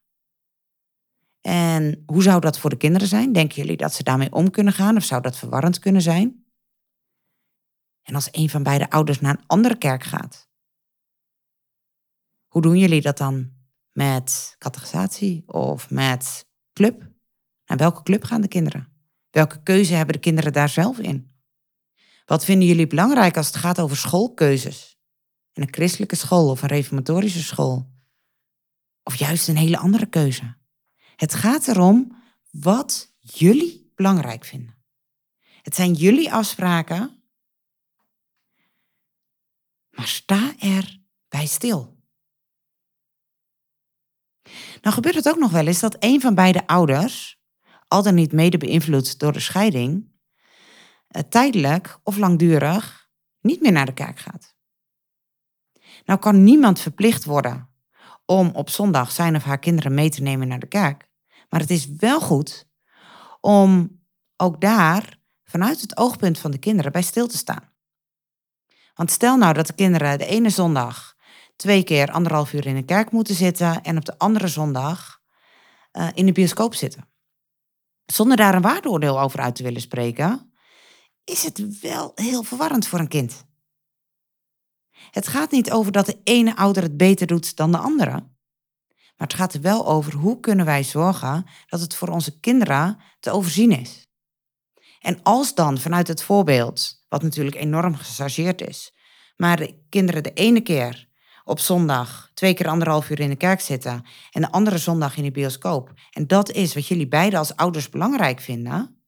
En 1.47 2.03
hoe 2.07 2.23
zou 2.23 2.41
dat 2.41 2.59
voor 2.59 2.71
de 2.71 2.77
kinderen 2.77 3.09
zijn? 3.09 3.33
Denken 3.33 3.57
jullie 3.57 3.77
dat 3.77 3.95
ze 3.95 4.03
daarmee 4.03 4.33
om 4.33 4.51
kunnen 4.51 4.73
gaan 4.73 4.97
of 4.97 5.05
zou 5.05 5.23
dat 5.23 5.37
verwarrend 5.37 5.79
kunnen 5.79 6.03
zijn? 6.03 6.47
En 8.03 8.15
als 8.15 8.29
een 8.31 8.51
van 8.51 8.63
beide 8.63 8.91
ouders 8.91 9.21
naar 9.21 9.39
een 9.39 9.47
andere 9.47 9.79
kerk 9.79 10.03
gaat, 10.03 10.49
hoe 12.47 12.63
doen 12.63 12.79
jullie 12.79 13.01
dat 13.01 13.19
dan? 13.19 13.53
Met 13.93 14.55
catechisatie 14.59 15.49
of 15.49 15.91
met 15.91 16.47
club? 16.73 17.01
Naar 17.65 17.79
welke 17.79 18.03
club 18.03 18.25
gaan 18.25 18.41
de 18.41 18.49
kinderen? 18.49 18.89
Welke 19.31 19.63
keuze 19.63 19.95
hebben 19.95 20.15
de 20.15 20.21
kinderen 20.21 20.53
daar 20.53 20.69
zelf 20.69 20.99
in? 20.99 21.31
Wat 22.25 22.45
vinden 22.45 22.69
jullie 22.69 22.87
belangrijk 22.87 23.37
als 23.37 23.47
het 23.47 23.57
gaat 23.57 23.81
over 23.81 23.97
schoolkeuzes? 23.97 24.99
En 25.53 25.63
een 25.63 25.75
christelijke 25.75 26.17
school 26.17 26.51
of 26.51 26.63
een 26.63 26.69
reformatorische 26.69 27.43
school? 27.43 27.91
Of 29.03 29.15
juist 29.15 29.49
een 29.49 29.57
hele 29.57 29.79
andere 29.79 30.07
keuze? 30.07 30.57
Het 31.17 31.35
gaat 31.35 31.69
erom 31.69 32.23
wat 32.51 33.15
jullie 33.21 33.93
belangrijk 33.95 34.45
vinden. 34.45 34.75
Het 35.63 35.75
zijn 35.75 35.93
jullie 35.93 36.33
afspraken, 36.33 37.23
maar 39.91 40.07
sta 40.07 40.55
er 40.59 41.01
bij 41.29 41.47
stil. 41.47 41.97
Nou 44.81 44.95
gebeurt 44.95 45.15
het 45.15 45.29
ook 45.29 45.39
nog 45.39 45.51
wel 45.51 45.67
eens 45.67 45.81
dat 45.81 45.97
een 45.99 46.21
van 46.21 46.35
beide 46.35 46.67
ouders, 46.67 47.41
al 47.89 48.03
dan 48.03 48.15
niet 48.15 48.33
mede 48.33 48.59
beïnvloed 48.59 49.19
door 49.19 49.33
de 49.33 49.41
scheiding, 49.41 50.13
eh, 51.09 51.23
tijdelijk 51.23 51.99
of 52.03 52.17
langdurig 52.17 53.09
niet 53.41 53.61
meer 53.61 53.73
naar 53.73 53.87
de 53.87 53.95
kerk 53.95 54.19
gaat. 54.19 54.55
Nou 56.05 56.19
kan 56.19 56.45
niemand 56.45 56.81
verplicht 56.81 57.25
worden 57.25 57.71
om 58.25 58.51
op 58.51 58.71
zondag 58.71 59.11
zijn 59.13 59.37
of 59.37 59.45
haar 59.45 59.59
kinderen 59.59 59.95
mee 59.95 60.11
te 60.11 60.23
nemen 60.23 60.49
naar 60.49 60.59
de 60.59 60.67
kerk. 60.69 61.06
Maar 61.49 61.61
het 61.61 61.71
is 61.71 61.87
wel 61.87 62.21
goed 62.21 62.69
om 63.41 64.01
ook 64.37 64.61
daar 64.61 65.19
vanuit 65.45 65.81
het 65.81 65.97
oogpunt 65.97 66.39
van 66.39 66.51
de 66.51 66.59
kinderen 66.59 66.93
bij 66.93 67.03
stil 67.03 67.27
te 67.27 67.37
staan. 67.37 67.73
Want 68.95 69.11
stel 69.11 69.37
nou 69.37 69.55
dat 69.55 69.67
de 69.67 69.73
kinderen 69.73 70.19
de 70.19 70.27
ene 70.27 70.51
zondag 70.51 71.17
twee 71.57 71.85
keer 71.85 72.11
anderhalf 72.11 72.53
uur 72.53 72.67
in 72.67 72.75
de 72.75 72.85
kerk 72.85 73.11
moeten 73.11 73.35
zitten 73.35 73.83
en 73.83 73.97
op 73.97 74.05
de 74.05 74.19
andere 74.19 74.49
zondag 74.49 75.21
uh, 75.93 76.09
in 76.15 76.27
de 76.27 76.33
bioscoop 76.33 76.75
zitten. 76.75 77.09
Zonder 78.07 78.37
daar 78.37 78.55
een 78.55 78.63
waardeoordeel 78.63 79.21
over 79.21 79.41
uit 79.41 79.55
te 79.55 79.63
willen 79.63 79.81
spreken, 79.81 80.53
is 81.25 81.43
het 81.43 81.81
wel 81.81 82.13
heel 82.15 82.43
verwarrend 82.43 82.87
voor 82.87 82.99
een 82.99 83.09
kind. 83.09 83.45
Het 85.11 85.29
gaat 85.29 85.51
niet 85.51 85.71
over 85.71 85.93
dat 85.93 86.07
de 86.07 86.21
ene 86.25 86.57
ouder 86.57 86.83
het 86.83 86.97
beter 86.97 87.27
doet 87.27 87.57
dan 87.57 87.73
de 87.73 87.79
andere. 87.79 88.36
Maar 89.17 89.27
het 89.27 89.37
gaat 89.37 89.55
er 89.55 89.61
wel 89.61 89.87
over 89.87 90.15
hoe 90.15 90.41
kunnen 90.41 90.65
wij 90.65 90.83
zorgen 90.83 91.47
dat 91.67 91.81
het 91.81 91.95
voor 91.95 92.09
onze 92.09 92.41
kinderen 92.41 92.99
te 93.21 93.31
overzien 93.31 93.81
is. 93.81 94.07
En 95.01 95.23
als 95.23 95.55
dan 95.55 95.79
vanuit 95.79 96.09
het 96.09 96.23
voorbeeld, 96.23 97.05
wat 97.09 97.23
natuurlijk 97.23 97.57
enorm 97.57 97.95
gechargeerd 97.95 98.61
is, 98.61 98.95
maar 99.37 99.57
de 99.57 99.85
kinderen 99.89 100.23
de 100.23 100.33
ene 100.33 100.61
keer 100.61 101.09
op 101.45 101.59
zondag 101.59 102.31
twee 102.35 102.55
keer 102.55 102.69
anderhalf 102.69 103.11
uur 103.11 103.21
in 103.21 103.29
de 103.29 103.37
kerk 103.37 103.61
zitten 103.61 104.05
en 104.31 104.41
de 104.41 104.51
andere 104.51 104.79
zondag 104.79 105.17
in 105.17 105.23
de 105.23 105.31
bioscoop. 105.31 105.93
En 106.11 106.27
dat 106.27 106.51
is 106.51 106.75
wat 106.75 106.87
jullie 106.87 107.09
beiden 107.09 107.39
als 107.39 107.57
ouders 107.57 107.89
belangrijk 107.89 108.41
vinden. 108.41 109.05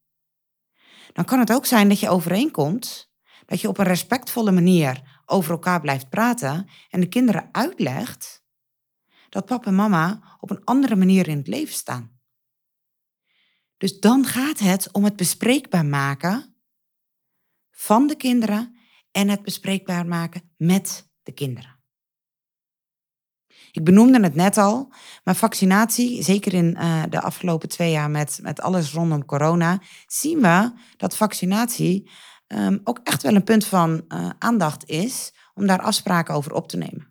Dan 1.13 1.25
kan 1.25 1.39
het 1.39 1.53
ook 1.53 1.67
zijn 1.67 1.89
dat 1.89 2.01
je 2.01 2.09
overeenkomt 2.09 3.11
dat 3.47 3.61
je 3.61 3.69
op 3.69 3.79
een 3.79 3.85
respectvolle 3.85 4.51
manier 4.51 5.21
over 5.27 5.51
elkaar 5.51 5.81
blijft 5.81 6.09
praten 6.09 6.69
en 6.91 7.01
de 7.01 7.09
kinderen 7.09 7.49
uitlegt 7.53 8.38
dat 9.29 9.47
papa 9.47 9.67
en 9.67 9.75
mama 9.75 10.37
op 10.41 10.51
een 10.51 10.65
andere 10.65 10.97
manier 10.97 11.29
in 11.29 11.37
het 11.37 11.47
leven 11.47 11.75
staan. 11.75 12.21
Dus 13.77 14.01
dan 14.01 14.25
gaat 14.25 14.59
het 14.59 14.93
om 14.93 15.05
het 15.05 15.17
bespreekbaar 15.17 15.87
maken 15.87 16.55
van 17.71 18.07
de 18.07 18.17
kinderen 18.17 18.77
en 19.11 19.29
het 19.29 19.43
bespreekbaar 19.43 20.07
maken 20.07 20.53
met 20.57 21.11
de 21.23 21.33
kinderen. 21.33 21.77
Ik 23.71 23.85
benoemde 23.85 24.21
het 24.21 24.35
net 24.35 24.59
al, 24.59 24.93
maar 25.25 25.37
vaccinatie, 25.37 26.23
zeker 26.23 26.55
in 26.55 26.77
uh, 26.79 27.03
de 27.09 27.21
afgelopen 27.21 27.69
twee 27.69 27.91
jaar 27.91 28.11
met, 28.11 28.39
met 28.43 28.61
alles 28.61 28.93
rondom 28.93 29.25
corona, 29.25 29.81
zien 30.07 30.41
we 30.41 30.73
dat 30.97 31.17
vaccinatie 31.17 32.11
um, 32.47 32.81
ook 32.85 33.01
echt 33.05 33.23
wel 33.23 33.35
een 33.35 33.45
punt 33.45 33.65
van 33.65 34.05
uh, 34.09 34.31
aandacht 34.39 34.89
is 34.89 35.33
om 35.55 35.67
daar 35.67 35.83
afspraken 35.83 36.35
over 36.35 36.53
op 36.53 36.69
te 36.69 36.77
nemen. 36.77 37.08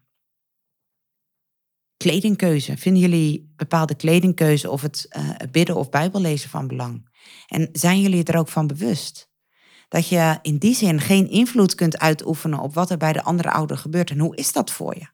Kledingkeuze. 1.98 2.78
Vinden 2.78 3.02
jullie 3.02 3.54
bepaalde 3.56 3.96
kledingkeuze 3.96 4.70
of 4.70 4.82
het 4.82 5.06
uh, 5.18 5.30
bidden 5.52 5.76
of 5.76 5.90
bijbellezen 5.90 6.50
van 6.50 6.68
belang? 6.68 7.10
En 7.48 7.70
zijn 7.72 8.02
jullie 8.02 8.24
er 8.24 8.38
ook 8.38 8.50
van 8.50 8.68
bewust? 8.68 9.30
Dat 9.88 10.08
je 10.08 10.40
in 10.42 10.58
die 10.58 10.76
zin 10.76 11.02
geen 11.02 11.30
invloed 11.30 11.76
kunt 11.76 11.98
uitoefenen 11.98 12.60
op 12.60 12.74
wat 12.74 12.90
er 12.90 12.98
bij 12.98 13.14
de 13.14 13.24
andere 13.24 13.52
ouder 13.52 13.78
gebeurt. 13.78 14.10
En 14.10 14.20
hoe 14.20 14.36
is 14.36 14.52
dat 14.52 14.72
voor 14.72 14.96
je? 14.96 15.08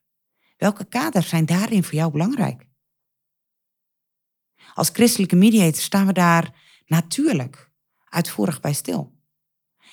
Welke 0.57 0.85
kaders 0.85 1.29
zijn 1.29 1.45
daarin 1.45 1.83
voor 1.83 1.93
jou 1.93 2.11
belangrijk? 2.11 2.67
Als 4.73 4.89
christelijke 4.89 5.35
mediator 5.35 5.81
staan 5.81 6.05
we 6.05 6.13
daar 6.13 6.53
natuurlijk 6.85 7.71
uitvoerig 8.09 8.59
bij 8.59 8.73
stil. 8.73 9.13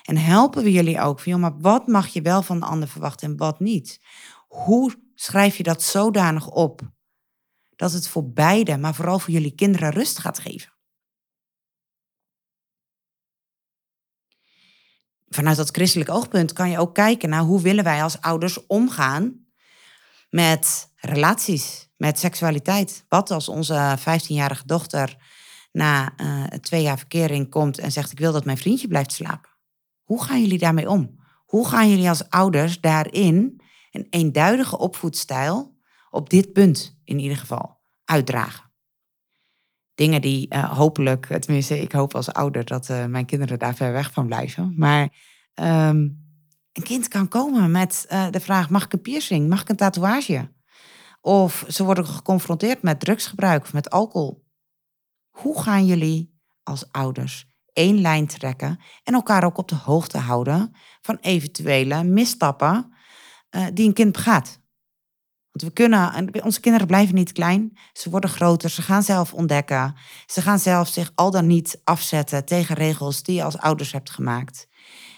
En 0.03 0.17
helpen 0.17 0.63
we 0.63 0.73
jullie 0.73 1.01
ook 1.01 1.21
van, 1.21 1.41
maar 1.41 1.59
wat 1.59 1.87
mag 1.87 2.09
je 2.09 2.23
wel 2.23 2.43
van 2.43 2.61
de 2.61 2.67
ander 2.67 2.89
verwachten 2.89 3.31
en 3.31 3.37
wat 3.37 3.61
niet? 3.61 4.01
Hoe 4.49 4.95
schrijf 5.21 5.57
je 5.57 5.63
dat 5.63 5.83
zodanig 5.83 6.49
op 6.49 6.81
dat 7.77 7.93
het 7.93 8.09
voor 8.09 8.31
beide, 8.31 8.77
maar 8.77 8.95
vooral 8.95 9.19
voor 9.19 9.31
jullie 9.31 9.55
kinderen 9.55 9.91
rust 9.91 10.19
gaat 10.19 10.39
geven? 10.39 10.73
Vanuit 15.29 15.57
dat 15.57 15.71
christelijk 15.71 16.11
oogpunt 16.11 16.53
kan 16.53 16.71
je 16.71 16.79
ook 16.79 16.95
kijken 16.95 17.29
naar 17.29 17.43
hoe 17.43 17.61
willen 17.61 17.85
wij 17.85 18.03
als 18.03 18.21
ouders 18.21 18.67
omgaan 18.67 19.47
met 20.31 20.93
relaties, 20.97 21.89
met 21.97 22.19
seksualiteit. 22.19 23.05
Wat 23.09 23.31
als 23.31 23.49
onze 23.49 23.99
15-jarige 23.99 24.67
dochter 24.67 25.17
na 25.73 26.13
uh, 26.17 26.45
twee 26.45 26.83
jaar 26.83 26.99
verkering 26.99 27.51
komt 27.51 27.79
en 27.79 27.93
zegt: 27.93 28.13
Ik 28.13 28.19
wil 28.19 28.33
dat 28.33 28.45
mijn 28.45 28.59
vriendje 28.59 28.89
blijft 28.89 29.13
slapen? 29.13 29.51
Hoe 30.03 30.25
gaan 30.25 30.41
jullie 30.41 30.59
daarmee 30.59 30.89
om? 30.89 31.19
Hoe 31.45 31.69
gaan 31.69 31.91
jullie 31.91 32.09
als 32.09 32.29
ouders 32.29 32.81
daarin 32.81 33.60
een 33.91 34.07
eenduidige 34.11 34.79
opvoedstijl 34.79 35.79
op 36.11 36.31
dit 36.31 36.53
punt 36.53 37.01
in 37.05 37.19
ieder 37.19 37.37
geval 37.37 37.81
uitdragen? 38.05 38.73
Dingen 39.95 40.21
die 40.21 40.55
uh, 40.55 40.77
hopelijk, 40.77 41.27
tenminste, 41.27 41.81
ik 41.81 41.93
hoop 41.93 42.15
als 42.15 42.33
ouder 42.33 42.65
dat 42.65 42.89
uh, 42.89 43.05
mijn 43.05 43.27
kinderen 43.27 43.59
daar 43.59 43.75
ver 43.75 43.93
weg 43.93 44.13
van 44.13 44.27
blijven. 44.27 44.75
Maar 44.77 45.03
um, 45.55 46.29
een 46.73 46.83
kind 46.83 47.09
kan 47.09 47.29
komen 47.29 47.71
met 47.71 48.07
de 48.31 48.41
vraag: 48.41 48.71
mag 48.71 48.85
ik 48.85 48.93
een 48.93 49.01
piercing? 49.01 49.49
Mag 49.49 49.61
ik 49.61 49.69
een 49.69 49.77
tatoeage? 49.77 50.53
Of 51.21 51.65
ze 51.69 51.85
worden 51.85 52.07
geconfronteerd 52.07 52.83
met 52.83 53.01
drugsgebruik 53.01 53.63
of 53.63 53.73
met 53.73 53.91
alcohol. 53.91 54.47
Hoe 55.31 55.63
gaan 55.63 55.87
jullie 55.87 56.41
als 56.63 56.93
ouders 56.93 57.49
één 57.73 58.01
lijn 58.01 58.27
trekken 58.27 58.81
en 59.05 59.15
elkaar 59.15 59.45
ook 59.45 59.59
op 59.59 59.69
de 59.69 59.75
hoogte 59.75 60.19
houden 60.19 60.75
van 61.01 61.19
eventuele 61.21 62.05
misstappen 62.05 62.90
uh, 63.51 63.67
die 63.75 63.87
een 63.87 63.93
kind 63.93 64.13
begaat? 64.13 64.61
Want 65.51 65.65
we 65.65 65.71
kunnen, 65.73 66.31
onze 66.45 66.61
kinderen 66.61 66.87
blijven 66.87 67.15
niet 67.15 67.33
klein, 67.33 67.79
ze 67.93 68.11
worden 68.11 68.31
groter, 68.31 68.71
ze 68.71 68.83
gaan 68.83 69.03
zelf 69.03 69.35
ontdekken, 69.35 69.95
ze 70.27 70.43
gaan 70.43 70.59
zelf 70.59 70.89
zich 70.89 71.13
al 71.15 71.31
dan 71.31 71.47
niet 71.47 71.81
afzetten 71.85 72.45
tegen 72.45 72.75
regels 72.75 73.23
die 73.23 73.35
je 73.35 73.45
als 73.45 73.59
ouders 73.59 73.93
hebt 73.93 74.11
gemaakt. 74.11 74.69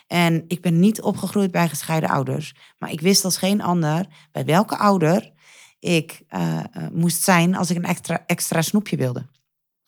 En 0.06 0.44
ik 0.48 0.60
ben 0.60 0.80
niet 0.80 1.02
opgegroeid 1.02 1.50
bij 1.50 1.68
gescheiden 1.68 2.10
ouders. 2.10 2.54
Maar 2.78 2.90
ik 2.90 3.00
wist 3.00 3.24
als 3.24 3.36
geen 3.36 3.60
ander 3.60 4.06
bij 4.32 4.44
welke 4.44 4.76
ouder 4.76 5.32
ik 5.78 6.22
uh, 6.30 6.60
moest 6.92 7.22
zijn 7.22 7.54
als 7.54 7.70
ik 7.70 7.76
een 7.76 7.84
extra, 7.84 8.22
extra 8.26 8.62
snoepje 8.62 8.96
wilde. 8.96 9.26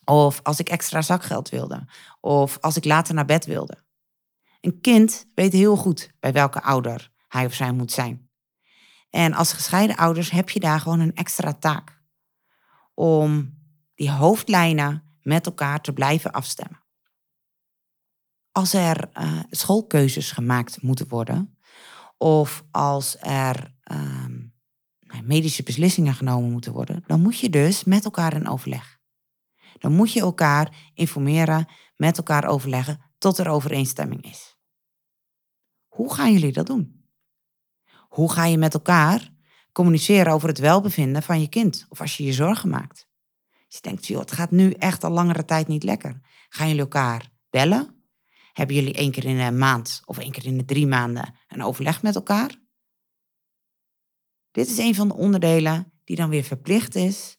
Of 0.04 0.40
als 0.42 0.58
ik 0.58 0.68
extra 0.68 1.02
zakgeld 1.02 1.48
wilde. 1.48 1.88
Of 2.20 2.58
als 2.60 2.76
ik 2.76 2.84
later 2.84 3.14
naar 3.14 3.24
bed 3.24 3.44
wilde. 3.44 3.84
Een 4.60 4.80
kind 4.80 5.26
weet 5.34 5.52
heel 5.52 5.76
goed 5.76 6.10
bij 6.20 6.32
welke 6.32 6.62
ouder 6.62 7.10
hij 7.28 7.46
of 7.46 7.54
zij 7.54 7.72
moet 7.72 7.92
zijn. 7.92 8.28
En 9.14 9.34
als 9.34 9.52
gescheiden 9.52 9.96
ouders 9.96 10.30
heb 10.30 10.50
je 10.50 10.60
daar 10.60 10.80
gewoon 10.80 11.00
een 11.00 11.14
extra 11.14 11.52
taak. 11.52 12.02
Om 12.94 13.58
die 13.94 14.10
hoofdlijnen 14.10 15.18
met 15.22 15.46
elkaar 15.46 15.80
te 15.80 15.92
blijven 15.92 16.32
afstemmen 16.32 16.84
als 18.54 18.72
er 18.72 19.10
uh, 19.14 19.40
schoolkeuzes 19.50 20.30
gemaakt 20.30 20.82
moeten 20.82 21.08
worden, 21.08 21.58
of 22.18 22.64
als 22.70 23.16
er 23.20 23.74
um, 23.92 24.54
medische 25.22 25.62
beslissingen 25.62 26.14
genomen 26.14 26.50
moeten 26.50 26.72
worden, 26.72 27.04
dan 27.06 27.20
moet 27.20 27.38
je 27.38 27.50
dus 27.50 27.84
met 27.84 28.04
elkaar 28.04 28.34
in 28.34 28.48
overleg. 28.48 28.98
Dan 29.78 29.92
moet 29.92 30.12
je 30.12 30.20
elkaar 30.20 30.90
informeren, 30.94 31.68
met 31.96 32.16
elkaar 32.16 32.46
overleggen 32.46 33.00
tot 33.18 33.38
er 33.38 33.48
overeenstemming 33.48 34.24
is. 34.24 34.56
Hoe 35.88 36.14
gaan 36.14 36.32
jullie 36.32 36.52
dat 36.52 36.66
doen? 36.66 37.03
Hoe 38.14 38.32
ga 38.32 38.44
je 38.44 38.58
met 38.58 38.74
elkaar 38.74 39.32
communiceren 39.72 40.32
over 40.32 40.48
het 40.48 40.58
welbevinden 40.58 41.22
van 41.22 41.40
je 41.40 41.48
kind 41.48 41.86
of 41.88 42.00
als 42.00 42.16
je 42.16 42.24
je 42.24 42.32
zorgen 42.32 42.68
maakt? 42.68 43.08
Als 43.66 43.74
je 43.74 43.80
denkt, 43.80 44.06
joh, 44.06 44.20
het 44.20 44.32
gaat 44.32 44.50
nu 44.50 44.70
echt 44.70 45.04
al 45.04 45.10
langere 45.10 45.44
tijd 45.44 45.68
niet 45.68 45.82
lekker. 45.82 46.20
Gaan 46.48 46.66
jullie 46.66 46.82
elkaar 46.82 47.30
bellen? 47.50 48.04
Hebben 48.52 48.76
jullie 48.76 48.94
één 48.94 49.10
keer 49.10 49.24
in 49.24 49.38
een 49.38 49.58
maand 49.58 50.02
of 50.04 50.18
één 50.18 50.30
keer 50.30 50.46
in 50.46 50.58
de 50.58 50.64
drie 50.64 50.86
maanden 50.86 51.34
een 51.48 51.62
overleg 51.62 52.02
met 52.02 52.14
elkaar? 52.14 52.50
Dit 54.50 54.68
is 54.68 54.78
een 54.78 54.94
van 54.94 55.08
de 55.08 55.14
onderdelen 55.14 55.92
die 56.04 56.16
dan 56.16 56.28
weer 56.28 56.44
verplicht 56.44 56.94
is. 56.94 57.36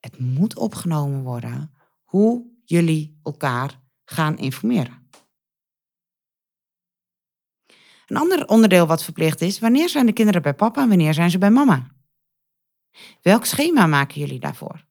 Het 0.00 0.18
moet 0.18 0.56
opgenomen 0.56 1.22
worden 1.22 1.74
hoe 2.02 2.46
jullie 2.64 3.20
elkaar 3.22 3.80
gaan 4.04 4.38
informeren. 4.38 5.01
Een 8.12 8.18
ander 8.18 8.48
onderdeel 8.48 8.86
wat 8.86 9.04
verplicht 9.04 9.40
is, 9.40 9.58
wanneer 9.58 9.88
zijn 9.88 10.06
de 10.06 10.12
kinderen 10.12 10.42
bij 10.42 10.54
papa 10.54 10.82
en 10.82 10.88
wanneer 10.88 11.14
zijn 11.14 11.30
ze 11.30 11.38
bij 11.38 11.50
mama? 11.50 11.86
Welk 13.22 13.44
schema 13.44 13.86
maken 13.86 14.20
jullie 14.20 14.40
daarvoor? 14.40 14.84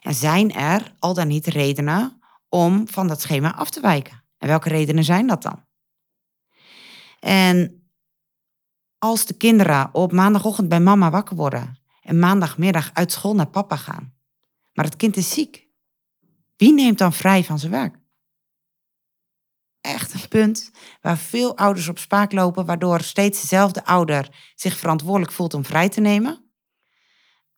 En 0.00 0.14
zijn 0.14 0.52
er 0.52 0.94
al 0.98 1.14
dan 1.14 1.28
niet 1.28 1.46
redenen 1.46 2.20
om 2.48 2.88
van 2.88 3.08
dat 3.08 3.20
schema 3.20 3.54
af 3.54 3.70
te 3.70 3.80
wijken? 3.80 4.24
En 4.38 4.48
welke 4.48 4.68
redenen 4.68 5.04
zijn 5.04 5.26
dat 5.26 5.42
dan? 5.42 5.64
En 7.18 7.84
als 8.98 9.26
de 9.26 9.34
kinderen 9.34 9.94
op 9.94 10.12
maandagochtend 10.12 10.68
bij 10.68 10.80
mama 10.80 11.10
wakker 11.10 11.36
worden 11.36 11.78
en 12.02 12.18
maandagmiddag 12.18 12.90
uit 12.92 13.12
school 13.12 13.34
naar 13.34 13.50
papa 13.50 13.76
gaan, 13.76 14.14
maar 14.72 14.84
het 14.84 14.96
kind 14.96 15.16
is 15.16 15.30
ziek, 15.30 15.68
wie 16.56 16.72
neemt 16.72 16.98
dan 16.98 17.12
vrij 17.12 17.44
van 17.44 17.58
zijn 17.58 17.72
werk? 17.72 17.99
Echt 19.80 20.14
een 20.14 20.28
punt 20.28 20.70
waar 21.00 21.18
veel 21.18 21.56
ouders 21.56 21.88
op 21.88 21.98
spaak 21.98 22.32
lopen, 22.32 22.66
waardoor 22.66 23.00
steeds 23.00 23.40
dezelfde 23.40 23.84
ouder 23.84 24.28
zich 24.54 24.76
verantwoordelijk 24.76 25.32
voelt 25.32 25.54
om 25.54 25.64
vrij 25.64 25.88
te 25.88 26.00
nemen. 26.00 26.50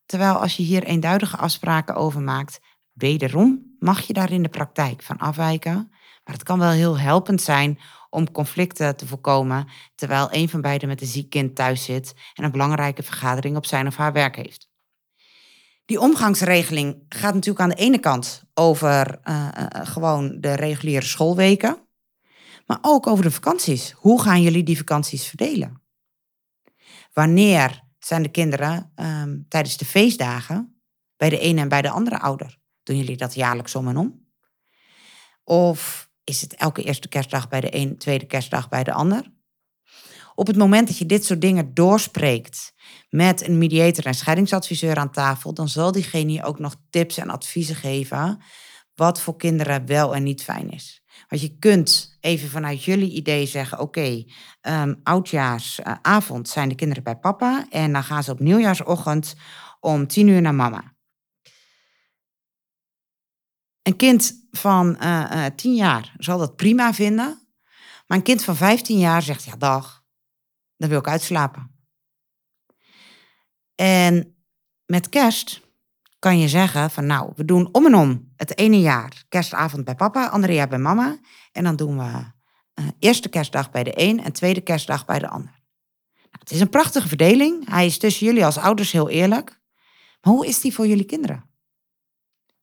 Terwijl 0.07 0.35
als 0.35 0.57
je 0.57 0.63
hier 0.63 0.83
eenduidige 0.83 1.37
afspraken 1.37 1.95
over 1.95 2.21
maakt, 2.21 2.61
wederom 2.93 3.75
mag 3.79 4.01
je 4.01 4.13
daar 4.13 4.33
in 4.33 4.43
de 4.43 4.49
praktijk 4.49 5.03
van 5.03 5.19
afwijken. 5.19 5.75
Maar 6.25 6.35
het 6.35 6.43
kan 6.43 6.59
wel 6.59 6.71
heel 6.71 6.99
helpend 6.99 7.43
zijn 7.43 7.79
om 8.11 8.31
conflicten 8.31 8.97
te 8.97 9.07
voorkomen 9.07 9.69
terwijl 9.95 10.29
een 10.31 10.49
van 10.49 10.61
beiden 10.61 10.89
met 10.89 11.01
een 11.01 11.07
ziek 11.07 11.31
kind 11.31 11.55
thuis 11.55 11.85
zit 11.85 12.15
en 12.35 12.45
een 12.45 12.51
belangrijke 12.51 13.03
vergadering 13.03 13.57
op 13.57 13.67
zijn 13.67 13.87
of 13.87 13.97
haar 13.97 14.13
werk 14.13 14.37
heeft. 14.37 14.71
Die 15.85 16.01
omgangsregeling 16.01 17.05
gaat 17.09 17.35
natuurlijk 17.35 17.61
aan 17.61 17.69
de 17.69 17.75
ene 17.75 17.99
kant 17.99 18.45
over 18.55 19.21
uh, 19.25 19.49
gewoon 19.73 20.41
de 20.41 20.55
reguliere 20.55 21.05
schoolweken, 21.05 21.89
maar 22.73 22.93
ook 22.93 23.07
over 23.07 23.25
de 23.25 23.31
vakanties. 23.31 23.91
Hoe 23.91 24.23
gaan 24.23 24.43
jullie 24.43 24.63
die 24.63 24.77
vakanties 24.77 25.27
verdelen? 25.27 25.83
Wanneer 27.13 27.83
zijn 27.99 28.23
de 28.23 28.29
kinderen 28.29 28.93
um, 28.97 29.47
tijdens 29.49 29.77
de 29.77 29.85
feestdagen 29.85 30.83
bij 31.17 31.29
de 31.29 31.39
ene 31.39 31.61
en 31.61 31.69
bij 31.69 31.83
de 31.83 31.91
andere 31.91 32.19
ouder? 32.19 32.59
Doen 32.83 32.97
jullie 32.97 33.17
dat 33.17 33.35
jaarlijks 33.35 33.75
om 33.75 33.89
en 33.89 33.97
om? 33.97 34.27
Of 35.45 36.11
is 36.25 36.41
het 36.41 36.55
elke 36.55 36.83
eerste 36.83 37.09
kerstdag 37.09 37.49
bij 37.49 37.61
de 37.61 37.77
een, 37.77 37.99
tweede 37.99 38.27
kerstdag 38.27 38.69
bij 38.69 38.85
de 38.85 38.93
ander? 38.93 39.33
Op 40.35 40.47
het 40.47 40.57
moment 40.57 40.89
dat 40.89 40.99
je 40.99 41.07
dit 41.07 41.25
soort 41.25 41.41
dingen 41.41 41.75
doorspreekt 41.75 42.73
met 43.09 43.47
een 43.47 43.59
mediator 43.59 44.07
en 44.07 44.15
scheidingsadviseur 44.15 44.97
aan 44.97 45.11
tafel, 45.13 45.55
dan 45.55 45.69
zal 45.69 45.93
diegene 45.93 46.33
je 46.33 46.43
ook 46.43 46.59
nog 46.59 46.77
tips 46.91 47.17
en 47.17 47.31
adviezen 47.31 47.77
geven 47.77 48.43
wat 48.95 49.21
voor 49.21 49.37
kinderen 49.37 49.87
wel 49.87 50.15
en 50.15 50.23
niet 50.23 50.43
fijn 50.43 50.71
is. 50.71 51.02
Want 51.33 51.45
je 51.45 51.59
kunt 51.59 52.17
even 52.21 52.49
vanuit 52.49 52.85
jullie 52.85 53.11
idee 53.11 53.47
zeggen: 53.47 53.79
oké, 53.79 54.25
um, 54.63 55.01
oudjaarsavond 55.03 56.49
zijn 56.49 56.69
de 56.69 56.75
kinderen 56.75 57.03
bij 57.03 57.17
papa 57.17 57.67
en 57.71 57.93
dan 57.93 58.05
gaan 58.05 58.23
ze 58.23 58.31
op 58.31 58.41
nieuwjaarsochtend 58.41 59.35
om 59.81 60.07
tien 60.07 60.29
uur 60.29 60.41
naar 60.41 60.55
mama. 60.55 60.95
Een 63.83 63.97
kind 63.97 64.47
van 64.51 64.97
uh, 65.01 65.31
uh, 65.33 65.47
10 65.47 65.75
jaar 65.75 66.15
zal 66.17 66.39
dat 66.39 66.57
prima 66.57 66.95
vinden. 66.95 67.49
Maar 68.07 68.19
een 68.19 68.25
kind 68.25 68.45
van 68.45 68.57
15 68.57 68.99
jaar 68.99 69.23
zegt, 69.23 69.45
ja 69.45 69.57
dag, 69.57 70.05
dan 70.77 70.89
wil 70.89 70.99
ik 70.99 71.09
uitslapen. 71.09 71.87
En 73.75 74.37
met 74.87 75.09
kerst 75.09 75.61
kan 76.23 76.39
je 76.39 76.49
zeggen 76.49 76.91
van 76.91 77.07
nou, 77.07 77.33
we 77.37 77.45
doen 77.45 77.69
om 77.73 77.87
en 77.87 77.95
om 77.95 78.33
het 78.37 78.59
ene 78.59 78.81
jaar 78.81 79.25
kerstavond 79.29 79.85
bij 79.85 79.95
papa, 79.95 80.27
andere 80.27 80.53
jaar 80.53 80.69
bij 80.69 80.79
mama. 80.79 81.19
En 81.53 81.65
dan 81.65 81.77
doen 81.77 81.99
we 81.99 82.05
uh, 82.05 82.89
eerste 82.99 83.29
kerstdag 83.29 83.71
bij 83.71 83.85
de 83.85 83.93
een 83.95 84.23
en 84.25 84.33
tweede 84.33 84.61
kerstdag 84.61 85.05
bij 85.05 85.19
de 85.19 85.29
ander. 85.29 85.51
Nou, 86.15 86.29
het 86.39 86.51
is 86.51 86.61
een 86.61 86.69
prachtige 86.69 87.09
verdeling. 87.09 87.69
Hij 87.69 87.87
is 87.87 87.99
tussen 87.99 88.27
jullie 88.27 88.45
als 88.45 88.59
ouders 88.59 88.93
heel 88.93 89.09
eerlijk. 89.09 89.61
Maar 90.21 90.33
hoe 90.33 90.47
is 90.47 90.61
die 90.61 90.75
voor 90.75 90.87
jullie 90.87 91.05
kinderen? 91.05 91.51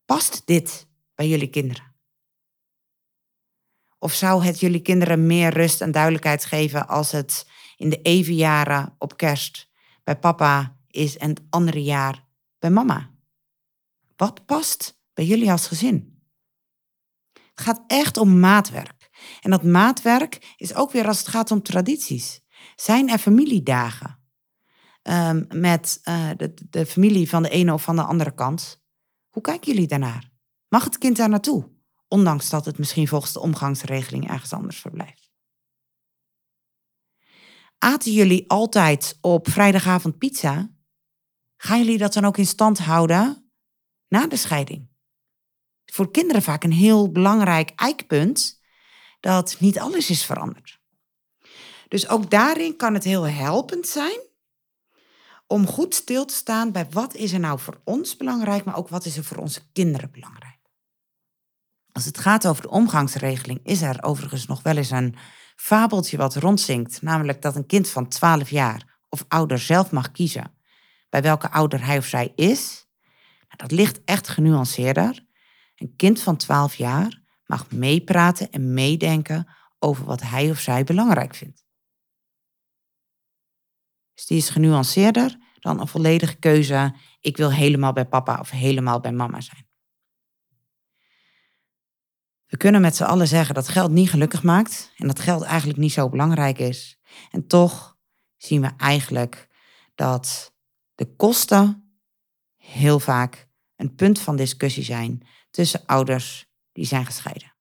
Past 0.04 0.42
dit 0.44 0.86
bij 1.14 1.28
jullie 1.28 1.50
kinderen? 1.50 1.94
Of 3.98 4.12
zou 4.12 4.44
het 4.44 4.60
jullie 4.60 4.82
kinderen 4.82 5.26
meer 5.26 5.52
rust 5.52 5.80
en 5.80 5.92
duidelijkheid 5.92 6.44
geven 6.44 6.88
als 6.88 7.12
het 7.12 7.46
in 7.76 7.90
de 7.90 8.02
even 8.02 8.34
jaren 8.34 8.94
op 8.98 9.16
kerst 9.16 9.70
bij 10.04 10.18
papa 10.18 10.76
is 10.86 11.16
en 11.16 11.28
het 11.28 11.42
andere 11.50 11.82
jaar 11.82 12.24
bij 12.58 12.70
mama? 12.70 13.10
Wat 14.20 14.46
past 14.46 15.00
bij 15.14 15.24
jullie 15.24 15.50
als 15.50 15.66
gezin? 15.66 16.22
Het 17.32 17.60
gaat 17.60 17.84
echt 17.86 18.16
om 18.16 18.40
maatwerk. 18.40 19.10
En 19.40 19.50
dat 19.50 19.62
maatwerk 19.62 20.54
is 20.56 20.74
ook 20.74 20.90
weer 20.90 21.06
als 21.06 21.18
het 21.18 21.28
gaat 21.28 21.50
om 21.50 21.62
tradities. 21.62 22.40
Zijn 22.76 23.08
er 23.08 23.18
familiedagen 23.18 24.18
um, 25.02 25.46
met 25.48 26.00
uh, 26.04 26.30
de, 26.36 26.54
de 26.70 26.86
familie 26.86 27.28
van 27.28 27.42
de 27.42 27.48
ene 27.48 27.72
of 27.72 27.82
van 27.82 27.96
de 27.96 28.02
andere 28.02 28.34
kant? 28.34 28.82
Hoe 29.28 29.42
kijken 29.42 29.72
jullie 29.72 29.88
daarnaar? 29.88 30.32
Mag 30.68 30.84
het 30.84 30.98
kind 30.98 31.16
daar 31.16 31.28
naartoe, 31.28 31.70
ondanks 32.08 32.50
dat 32.50 32.64
het 32.64 32.78
misschien 32.78 33.08
volgens 33.08 33.32
de 33.32 33.40
omgangsregeling 33.40 34.28
ergens 34.28 34.52
anders 34.52 34.80
verblijft? 34.80 35.30
Aten 37.78 38.12
jullie 38.12 38.50
altijd 38.50 39.18
op 39.20 39.48
vrijdagavond 39.48 40.18
pizza? 40.18 40.70
Gaan 41.56 41.78
jullie 41.78 41.98
dat 41.98 42.12
dan 42.12 42.24
ook 42.24 42.38
in 42.38 42.46
stand 42.46 42.78
houden 42.78 43.39
na 44.10 44.26
de 44.26 44.36
scheiding? 44.36 44.88
Voor 45.84 46.10
kinderen 46.10 46.42
vaak 46.42 46.64
een 46.64 46.72
heel 46.72 47.12
belangrijk 47.12 47.72
eikpunt 47.76 48.60
dat 49.20 49.56
niet 49.58 49.78
alles 49.78 50.10
is 50.10 50.24
veranderd. 50.24 50.80
Dus 51.88 52.08
ook 52.08 52.30
daarin 52.30 52.76
kan 52.76 52.94
het 52.94 53.04
heel 53.04 53.28
helpend 53.28 53.86
zijn 53.86 54.20
om 55.46 55.66
goed 55.66 55.94
stil 55.94 56.24
te 56.24 56.34
staan 56.34 56.72
bij 56.72 56.86
wat 56.90 57.14
is 57.14 57.32
er 57.32 57.40
nou 57.40 57.58
voor 57.58 57.80
ons 57.84 58.16
belangrijk, 58.16 58.64
maar 58.64 58.76
ook 58.76 58.88
wat 58.88 59.04
is 59.04 59.16
er 59.16 59.24
voor 59.24 59.36
onze 59.36 59.60
kinderen 59.72 60.10
belangrijk. 60.10 60.58
Als 61.92 62.04
het 62.04 62.18
gaat 62.18 62.46
over 62.46 62.62
de 62.62 62.70
omgangsregeling, 62.70 63.60
is 63.62 63.82
er 63.82 64.02
overigens 64.02 64.46
nog 64.46 64.62
wel 64.62 64.76
eens 64.76 64.90
een 64.90 65.16
fabeltje 65.56 66.16
wat 66.16 66.34
rondzinkt. 66.34 67.02
Namelijk 67.02 67.42
dat 67.42 67.56
een 67.56 67.66
kind 67.66 67.88
van 67.88 68.08
12 68.08 68.50
jaar 68.50 68.98
of 69.08 69.24
ouder 69.28 69.58
zelf 69.58 69.90
mag 69.90 70.10
kiezen 70.10 70.54
bij 71.08 71.22
welke 71.22 71.50
ouder 71.50 71.84
hij 71.84 71.98
of 71.98 72.04
zij 72.04 72.32
is. 72.34 72.79
Dat 73.60 73.70
ligt 73.70 74.04
echt 74.04 74.28
genuanceerder. 74.28 75.26
Een 75.74 75.96
kind 75.96 76.20
van 76.20 76.36
12 76.36 76.74
jaar 76.74 77.22
mag 77.46 77.70
meepraten 77.70 78.50
en 78.50 78.74
meedenken 78.74 79.48
over 79.78 80.04
wat 80.04 80.22
hij 80.22 80.50
of 80.50 80.58
zij 80.58 80.84
belangrijk 80.84 81.34
vindt. 81.34 81.64
Dus 84.14 84.26
die 84.26 84.36
is 84.36 84.50
genuanceerder 84.50 85.38
dan 85.58 85.80
een 85.80 85.88
volledige 85.88 86.36
keuze. 86.36 86.94
Ik 87.20 87.36
wil 87.36 87.52
helemaal 87.52 87.92
bij 87.92 88.06
papa 88.06 88.38
of 88.40 88.50
helemaal 88.50 89.00
bij 89.00 89.12
mama 89.12 89.40
zijn. 89.40 89.68
We 92.46 92.56
kunnen 92.56 92.80
met 92.80 92.96
z'n 92.96 93.02
allen 93.02 93.28
zeggen 93.28 93.54
dat 93.54 93.68
geld 93.68 93.90
niet 93.90 94.10
gelukkig 94.10 94.42
maakt 94.42 94.92
en 94.96 95.06
dat 95.06 95.20
geld 95.20 95.42
eigenlijk 95.42 95.78
niet 95.78 95.92
zo 95.92 96.08
belangrijk 96.08 96.58
is. 96.58 96.98
En 97.30 97.46
toch 97.46 97.96
zien 98.36 98.60
we 98.60 98.70
eigenlijk 98.76 99.48
dat 99.94 100.54
de 100.94 101.14
kosten 101.16 101.98
heel 102.56 103.00
vaak 103.00 103.48
een 103.80 103.94
punt 103.94 104.20
van 104.20 104.36
discussie 104.36 104.84
zijn 104.84 105.22
tussen 105.50 105.82
ouders 105.86 106.46
die 106.72 106.86
zijn 106.86 107.06
gescheiden. 107.06 107.54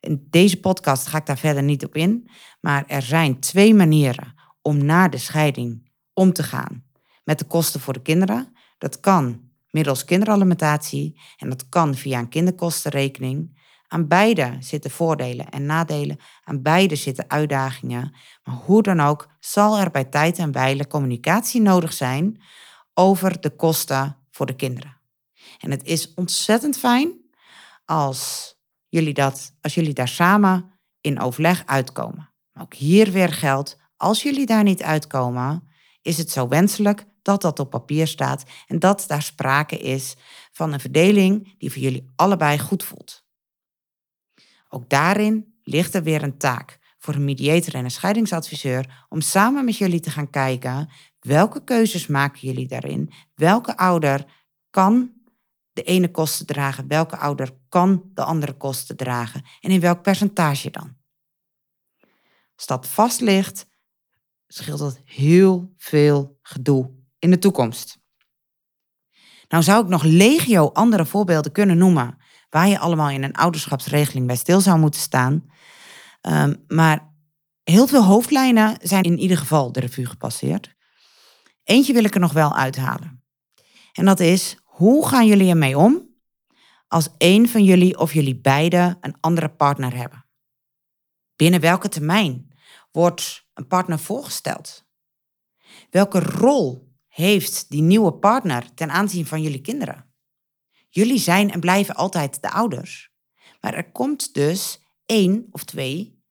In 0.00 0.26
deze 0.30 0.60
podcast 0.60 1.06
ga 1.06 1.18
ik 1.18 1.26
daar 1.26 1.38
verder 1.38 1.62
niet 1.62 1.84
op 1.84 1.94
in, 1.94 2.28
maar 2.60 2.84
er 2.86 3.02
zijn 3.02 3.40
twee 3.40 3.74
manieren 3.74 4.34
om 4.62 4.84
na 4.84 5.08
de 5.08 5.18
scheiding 5.18 5.90
om 6.14 6.32
te 6.32 6.42
gaan 6.42 6.84
met 7.24 7.38
de 7.38 7.44
kosten 7.44 7.80
voor 7.80 7.92
de 7.92 8.02
kinderen. 8.02 8.56
Dat 8.78 9.00
kan 9.00 9.50
middels 9.70 10.04
kinderalimentatie 10.04 11.20
en 11.36 11.48
dat 11.48 11.68
kan 11.68 11.94
via 11.94 12.18
een 12.18 12.28
kinderkostenrekening. 12.28 13.60
Aan 13.88 14.08
beide 14.08 14.56
zitten 14.60 14.90
voordelen 14.90 15.50
en 15.50 15.66
nadelen. 15.66 16.18
Aan 16.44 16.62
beide 16.62 16.96
zitten 16.96 17.30
uitdagingen. 17.30 18.14
Maar 18.44 18.54
hoe 18.54 18.82
dan 18.82 19.00
ook 19.00 19.28
zal 19.40 19.78
er 19.78 19.90
bij 19.90 20.04
tijd 20.04 20.38
en 20.38 20.52
wijle 20.52 20.86
communicatie 20.86 21.60
nodig 21.60 21.92
zijn 21.92 22.42
over 22.94 23.40
de 23.40 23.50
kosten 23.50 24.16
voor 24.30 24.46
de 24.46 24.56
kinderen. 24.56 25.01
En 25.62 25.70
het 25.70 25.84
is 25.84 26.14
ontzettend 26.14 26.78
fijn 26.78 27.20
als 27.84 28.54
jullie, 28.88 29.14
dat, 29.14 29.54
als 29.60 29.74
jullie 29.74 29.94
daar 29.94 30.08
samen 30.08 30.70
in 31.00 31.20
overleg 31.20 31.66
uitkomen. 31.66 32.32
ook 32.60 32.74
hier 32.74 33.10
weer 33.10 33.32
geldt, 33.32 33.76
als 33.96 34.22
jullie 34.22 34.46
daar 34.46 34.62
niet 34.62 34.82
uitkomen, 34.82 35.68
is 36.02 36.18
het 36.18 36.30
zo 36.30 36.48
wenselijk 36.48 37.06
dat 37.22 37.42
dat 37.42 37.58
op 37.58 37.70
papier 37.70 38.06
staat 38.06 38.44
en 38.66 38.78
dat 38.78 39.04
daar 39.06 39.22
sprake 39.22 39.78
is 39.78 40.16
van 40.52 40.72
een 40.72 40.80
verdeling 40.80 41.58
die 41.58 41.72
voor 41.72 41.82
jullie 41.82 42.12
allebei 42.16 42.58
goed 42.58 42.84
voelt. 42.84 43.24
Ook 44.68 44.88
daarin 44.88 45.54
ligt 45.62 45.94
er 45.94 46.02
weer 46.02 46.22
een 46.22 46.38
taak 46.38 46.78
voor 46.98 47.14
een 47.14 47.24
mediator 47.24 47.74
en 47.74 47.84
een 47.84 47.90
scheidingsadviseur 47.90 49.06
om 49.08 49.20
samen 49.20 49.64
met 49.64 49.76
jullie 49.76 50.00
te 50.00 50.10
gaan 50.10 50.30
kijken 50.30 50.90
welke 51.20 51.64
keuzes 51.64 52.06
maken 52.06 52.40
jullie 52.40 52.68
daarin, 52.68 53.12
welke 53.34 53.76
ouder 53.76 54.24
kan 54.70 55.21
de 55.72 55.82
ene 55.82 56.10
kosten 56.10 56.46
dragen, 56.46 56.88
welke 56.88 57.16
ouder 57.16 57.50
kan 57.68 58.10
de 58.14 58.24
andere 58.24 58.52
kosten 58.52 58.96
dragen 58.96 59.44
en 59.60 59.70
in 59.70 59.80
welk 59.80 60.02
percentage 60.02 60.70
dan. 60.70 60.96
Als 62.56 62.66
dat 62.66 62.86
vast 62.86 63.20
ligt, 63.20 63.66
scheelt 64.46 64.78
dat 64.78 65.00
heel 65.04 65.72
veel 65.76 66.38
gedoe 66.42 66.90
in 67.18 67.30
de 67.30 67.38
toekomst. 67.38 68.00
Nou 69.48 69.62
zou 69.62 69.82
ik 69.82 69.88
nog 69.88 70.02
legio 70.02 70.70
andere 70.72 71.06
voorbeelden 71.06 71.52
kunnen 71.52 71.78
noemen 71.78 72.18
waar 72.50 72.68
je 72.68 72.78
allemaal 72.78 73.10
in 73.10 73.22
een 73.22 73.34
ouderschapsregeling 73.34 74.26
bij 74.26 74.36
stil 74.36 74.60
zou 74.60 74.78
moeten 74.78 75.00
staan. 75.00 75.50
Ehm, 76.20 76.54
maar 76.68 77.14
heel 77.62 77.86
veel 77.86 78.04
hoofdlijnen 78.04 78.76
zijn 78.82 79.02
in 79.02 79.18
ieder 79.18 79.36
geval 79.36 79.72
de 79.72 79.80
revue 79.80 80.06
gepasseerd. 80.06 80.74
Eentje 81.64 81.92
wil 81.92 82.04
ik 82.04 82.14
er 82.14 82.20
nog 82.20 82.32
wel 82.32 82.56
uithalen. 82.56 83.24
En 83.92 84.04
dat 84.04 84.20
is, 84.20 84.56
hoe 84.82 85.08
gaan 85.08 85.26
jullie 85.26 85.50
ermee 85.50 85.78
om 85.78 86.08
als 86.88 87.08
een 87.18 87.48
van 87.48 87.64
jullie 87.64 87.98
of 87.98 88.12
jullie 88.12 88.40
beiden 88.40 88.98
een 89.00 89.16
andere 89.20 89.48
partner 89.48 89.96
hebben? 89.96 90.26
Binnen 91.36 91.60
welke 91.60 91.88
termijn 91.88 92.52
wordt 92.90 93.46
een 93.54 93.66
partner 93.66 93.98
voorgesteld? 93.98 94.84
Welke 95.90 96.20
rol 96.20 96.92
heeft 97.08 97.70
die 97.70 97.82
nieuwe 97.82 98.12
partner 98.12 98.74
ten 98.74 98.90
aanzien 98.90 99.26
van 99.26 99.42
jullie 99.42 99.60
kinderen? 99.60 100.14
Jullie 100.88 101.18
zijn 101.18 101.50
en 101.50 101.60
blijven 101.60 101.94
altijd 101.94 102.42
de 102.42 102.50
ouders. 102.50 103.10
Maar 103.60 103.74
er 103.74 103.92
komt 103.92 104.34
dus 104.34 104.80
één 105.06 105.46
of 105.50 105.64
twee 105.64 106.22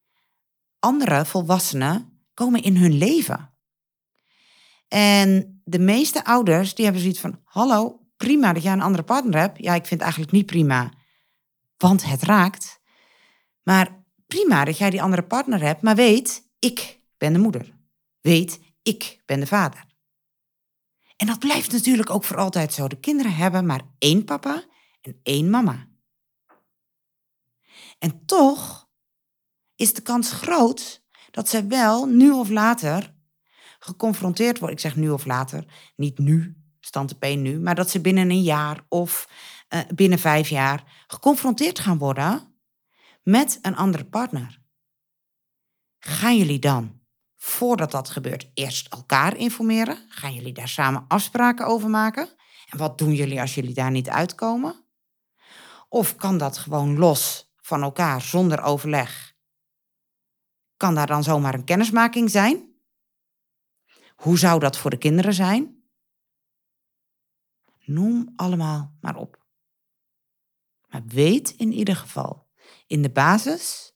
andere 0.80 1.26
volwassenen 1.26 2.24
komen 2.34 2.64
in 2.64 2.78
hun 2.78 2.94
leven. 2.94 3.54
En 4.88 5.62
de 5.64 5.80
meeste 5.80 6.26
ouders 6.26 6.76
die 6.76 6.84
hebben 6.84 7.02
zoiets 7.04 7.22
van: 7.22 7.40
hallo, 7.44 8.01
prima 8.26 8.54
dat 8.54 8.64
jij 8.64 8.74
een 8.74 8.82
andere 8.82 9.04
partner 9.04 9.40
hebt. 9.40 9.58
Ja, 9.58 9.74
ik 9.74 9.86
vind 9.86 9.90
het 9.90 10.02
eigenlijk 10.02 10.32
niet 10.32 10.46
prima, 10.46 10.94
want 11.78 12.06
het 12.06 12.22
raakt. 12.22 12.80
Maar 13.64 14.04
prima 14.28 14.66
dat 14.66 14.78
jij 14.78 14.90
die 14.90 15.02
andere 15.02 15.24
partner 15.24 15.62
hebt, 15.62 15.82
maar 15.82 15.96
weet, 15.96 16.50
ik 16.60 17.00
ben 17.18 17.34
de 17.34 17.40
moeder. 17.40 17.78
Weet, 18.20 18.60
ik 18.82 19.22
ben 19.26 19.40
de 19.40 19.48
vader. 19.48 19.86
En 21.16 21.28
dat 21.28 21.40
blijft 21.40 21.72
natuurlijk 21.72 22.10
ook 22.10 22.24
voor 22.24 22.38
altijd 22.38 22.74
zo. 22.74 22.88
De 22.88 23.00
kinderen 23.00 23.36
hebben 23.36 23.66
maar 23.66 23.82
één 23.98 24.24
papa 24.26 24.64
en 25.02 25.20
één 25.24 25.50
mama. 25.50 25.88
En 28.00 28.26
toch 28.26 28.90
is 29.76 29.94
de 29.94 30.02
kans 30.02 30.32
groot 30.32 31.06
dat 31.32 31.50
ze 31.50 31.68
wel 31.68 32.06
nu 32.06 32.32
of 32.32 32.50
later 32.50 33.16
geconfronteerd 33.80 34.58
worden. 34.60 34.76
Ik 34.78 34.82
zeg 34.82 34.96
nu 34.96 35.10
of 35.10 35.26
later, 35.26 35.66
niet 35.96 36.18
nu, 36.18 36.61
stand 36.82 37.20
P 37.20 37.26
nu, 37.26 37.60
maar 37.60 37.76
dat 37.76 37.90
ze 37.90 38.02
binnen 38.02 38.30
een 38.30 38.42
jaar 38.42 38.86
of 38.88 39.28
uh, 39.70 39.80
binnen 39.96 40.20
vijf 40.20 40.50
jaar 40.50 41.06
geconfronteerd 41.08 41.80
gaan 41.80 41.98
worden 41.98 42.56
met 43.24 43.60
een 43.62 43.76
andere 43.76 44.06
partner. 44.06 44.62
Gaan 46.00 46.38
jullie 46.38 46.60
dan 46.60 47.02
voordat 47.38 47.92
dat 47.92 48.10
gebeurt, 48.10 48.52
eerst 48.54 48.88
elkaar 48.88 49.38
informeren? 49.38 50.06
Gaan 50.10 50.34
jullie 50.34 50.54
daar 50.54 50.68
samen 50.68 51.06
afspraken 51.08 51.66
over 51.66 51.90
maken? 51.90 52.30
En 52.70 52.78
wat 52.78 52.98
doen 52.98 53.14
jullie 53.14 53.42
als 53.42 53.56
jullie 53.56 53.74
daar 53.74 53.92
niet 53.92 54.10
uitkomen? 54.10 54.86
Of 55.90 56.16
kan 56.16 56.38
dat 56.38 56.58
gewoon 56.58 56.98
los 56.98 57.52
van 57.56 57.82
elkaar 57.82 58.22
zonder 58.22 58.62
overleg? 58.62 59.34
Kan 60.78 60.96
daar 60.96 61.08
dan 61.08 61.24
zomaar 61.24 61.54
een 61.54 61.64
kennismaking 61.64 62.30
zijn? 62.30 62.70
Hoe 64.16 64.38
zou 64.38 64.60
dat 64.60 64.78
voor 64.78 64.90
de 64.90 64.98
kinderen 64.98 65.34
zijn? 65.34 65.81
Noem 67.94 68.34
allemaal 68.36 68.98
maar 69.02 69.16
op. 69.16 69.46
Maar 70.88 71.06
weet 71.06 71.50
in 71.50 71.72
ieder 71.72 71.96
geval 71.96 72.50
in 72.88 73.02
de 73.02 73.12
basis 73.12 73.94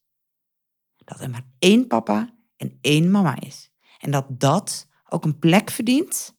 dat 0.96 1.20
er 1.20 1.30
maar 1.30 1.48
één 1.60 1.88
papa 1.88 2.36
en 2.58 2.78
één 2.82 3.12
mama 3.12 3.40
is. 3.40 3.72
En 4.00 4.12
dat 4.12 4.26
dat 4.30 4.88
ook 5.10 5.26
een 5.26 5.40
plek 5.40 5.70
verdient 5.70 6.38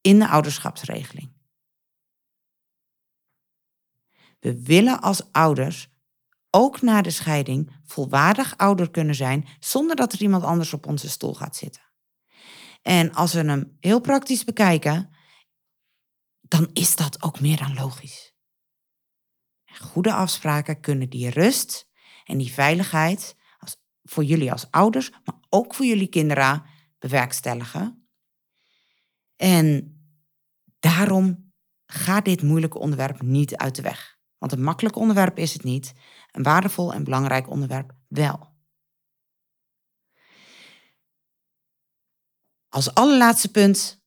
in 0.00 0.18
de 0.18 0.28
ouderschapsregeling. 0.28 1.32
We 4.38 4.62
willen 4.62 5.00
als 5.00 5.32
ouders 5.32 5.88
ook 6.50 6.80
na 6.80 7.02
de 7.02 7.10
scheiding 7.10 7.72
volwaardig 7.84 8.56
ouder 8.56 8.90
kunnen 8.90 9.14
zijn 9.14 9.48
zonder 9.60 9.96
dat 9.96 10.12
er 10.12 10.22
iemand 10.22 10.44
anders 10.44 10.72
op 10.72 10.86
onze 10.86 11.08
stoel 11.08 11.34
gaat 11.34 11.56
zitten. 11.56 11.82
En 12.82 13.12
als 13.14 13.32
we 13.32 13.40
hem 13.40 13.76
heel 13.80 14.00
praktisch 14.00 14.44
bekijken, 14.44 15.09
dan 16.50 16.70
is 16.72 16.96
dat 16.96 17.22
ook 17.22 17.40
meer 17.40 17.56
dan 17.56 17.74
logisch. 17.74 18.34
Goede 19.64 20.12
afspraken 20.12 20.80
kunnen 20.80 21.10
die 21.10 21.30
rust 21.30 21.88
en 22.24 22.38
die 22.38 22.52
veiligheid 22.52 23.36
voor 24.02 24.24
jullie 24.24 24.52
als 24.52 24.70
ouders, 24.70 25.10
maar 25.10 25.34
ook 25.48 25.74
voor 25.74 25.86
jullie 25.86 26.08
kinderen 26.08 26.62
bewerkstelligen. 26.98 28.08
En 29.36 29.94
daarom 30.78 31.52
gaat 31.86 32.24
dit 32.24 32.42
moeilijke 32.42 32.78
onderwerp 32.78 33.22
niet 33.22 33.56
uit 33.56 33.74
de 33.74 33.82
weg. 33.82 34.18
Want 34.38 34.52
een 34.52 34.62
makkelijk 34.62 34.96
onderwerp 34.96 35.38
is 35.38 35.52
het 35.52 35.62
niet, 35.62 35.92
een 36.30 36.42
waardevol 36.42 36.92
en 36.92 37.04
belangrijk 37.04 37.50
onderwerp 37.50 37.92
wel. 38.08 38.48
Als 42.68 42.94
allerlaatste 42.94 43.50
punt 43.50 43.99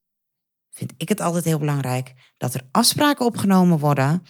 vind 0.73 0.93
ik 0.97 1.09
het 1.09 1.21
altijd 1.21 1.43
heel 1.43 1.59
belangrijk 1.59 2.13
dat 2.37 2.53
er 2.53 2.67
afspraken 2.71 3.25
opgenomen 3.25 3.79
worden. 3.79 4.23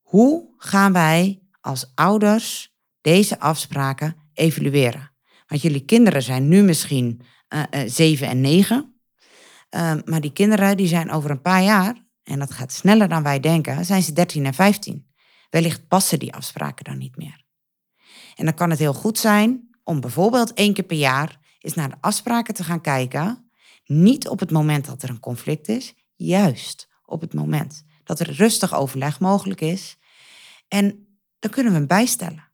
Hoe 0.00 0.54
gaan 0.56 0.92
wij 0.92 1.42
als 1.60 1.92
ouders 1.94 2.74
deze 3.00 3.40
afspraken 3.40 4.16
evalueren. 4.32 5.12
Want 5.46 5.62
jullie 5.62 5.84
kinderen 5.84 6.22
zijn 6.22 6.48
nu 6.48 6.62
misschien 6.62 7.20
uh, 7.48 7.82
7 7.86 8.28
en 8.28 8.40
9. 8.40 9.00
Uh, 9.70 9.90
ehm, 9.90 10.00
maar 10.04 10.20
die 10.20 10.32
kinderen 10.32 10.76
die 10.76 10.86
zijn 10.86 11.10
over 11.10 11.30
een 11.30 11.40
paar 11.40 11.62
jaar, 11.62 12.06
en 12.22 12.38
dat 12.38 12.52
gaat 12.52 12.72
sneller 12.72 13.08
dan 13.08 13.22
wij 13.22 13.40
denken, 13.40 13.84
zijn 13.84 14.02
ze 14.02 14.12
13 14.12 14.46
en 14.46 14.54
15. 14.54 15.12
Wellicht 15.50 15.88
passen 15.88 16.18
die 16.18 16.34
afspraken 16.34 16.84
dan 16.84 16.98
niet 16.98 17.16
meer. 17.16 17.44
En 18.34 18.44
dan 18.44 18.54
kan 18.54 18.70
het 18.70 18.78
heel 18.78 18.94
goed 18.94 19.18
zijn 19.18 19.68
om 19.82 20.00
bijvoorbeeld 20.00 20.52
één 20.52 20.74
keer 20.74 20.84
per 20.84 20.96
jaar 20.96 21.38
eens 21.58 21.74
naar 21.74 21.88
de 21.88 21.96
afspraken 22.00 22.54
te 22.54 22.64
gaan 22.64 22.80
kijken. 22.80 23.43
Niet 23.84 24.28
op 24.28 24.40
het 24.40 24.50
moment 24.50 24.84
dat 24.84 25.02
er 25.02 25.08
een 25.08 25.20
conflict 25.20 25.68
is, 25.68 25.94
juist 26.14 26.88
op 27.04 27.20
het 27.20 27.34
moment 27.34 27.84
dat 28.04 28.20
er 28.20 28.32
rustig 28.32 28.74
overleg 28.74 29.20
mogelijk 29.20 29.60
is. 29.60 29.96
En 30.68 31.18
dan 31.38 31.50
kunnen 31.50 31.72
we 31.72 31.78
hem 31.78 31.86
bijstellen 31.86 32.52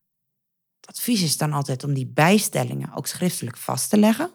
advies 0.91 1.23
is 1.23 1.37
dan 1.37 1.53
altijd 1.53 1.85
om 1.85 1.95
die 1.95 2.07
bijstellingen 2.07 2.95
ook 2.95 3.07
schriftelijk 3.07 3.57
vast 3.57 3.91
te 3.91 3.99
leggen. 3.99 4.31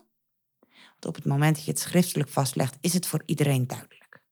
Want 0.69 1.05
op 1.05 1.15
het 1.15 1.25
moment 1.25 1.55
dat 1.55 1.65
je 1.65 1.71
het 1.71 1.79
schriftelijk 1.79 2.29
vastlegt, 2.29 2.77
is 2.81 2.93
het 2.93 3.07
voor 3.07 3.23
iedereen 3.25 3.67
duidelijk. 3.67 4.23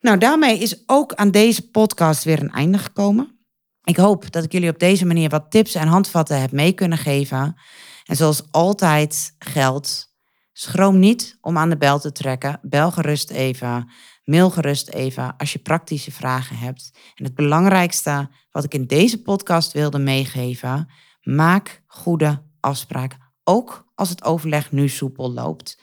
Nou, 0.00 0.18
daarmee 0.18 0.58
is 0.58 0.82
ook 0.86 1.14
aan 1.14 1.30
deze 1.30 1.70
podcast 1.70 2.24
weer 2.24 2.40
een 2.40 2.50
einde 2.50 2.78
gekomen. 2.78 3.38
Ik 3.82 3.96
hoop 3.96 4.32
dat 4.32 4.44
ik 4.44 4.52
jullie 4.52 4.70
op 4.70 4.78
deze 4.78 5.06
manier 5.06 5.28
wat 5.28 5.50
tips 5.50 5.74
en 5.74 5.86
handvatten 5.86 6.40
heb 6.40 6.52
mee 6.52 6.72
kunnen 6.72 6.98
geven. 6.98 7.56
En 8.04 8.16
zoals 8.16 8.42
altijd 8.50 9.34
geldt, 9.38 10.09
schroom 10.52 10.98
niet 10.98 11.38
om 11.40 11.58
aan 11.58 11.70
de 11.70 11.76
bel 11.76 11.98
te 11.98 12.12
trekken. 12.12 12.58
Bel 12.62 12.90
gerust 12.90 13.30
even. 13.30 13.90
Mail 14.24 14.50
gerust 14.50 14.88
even 14.88 15.36
als 15.36 15.52
je 15.52 15.58
praktische 15.58 16.12
vragen 16.12 16.56
hebt. 16.56 16.90
En 17.14 17.24
het 17.24 17.34
belangrijkste 17.34 18.30
wat 18.50 18.64
ik 18.64 18.74
in 18.74 18.86
deze 18.86 19.22
podcast 19.22 19.72
wilde 19.72 19.98
meegeven, 19.98 20.90
maak 21.22 21.82
goede 21.86 22.42
afspraken. 22.60 23.18
Ook 23.44 23.84
als 23.94 24.08
het 24.08 24.24
overleg 24.24 24.72
nu 24.72 24.88
soepel 24.88 25.32
loopt. 25.32 25.80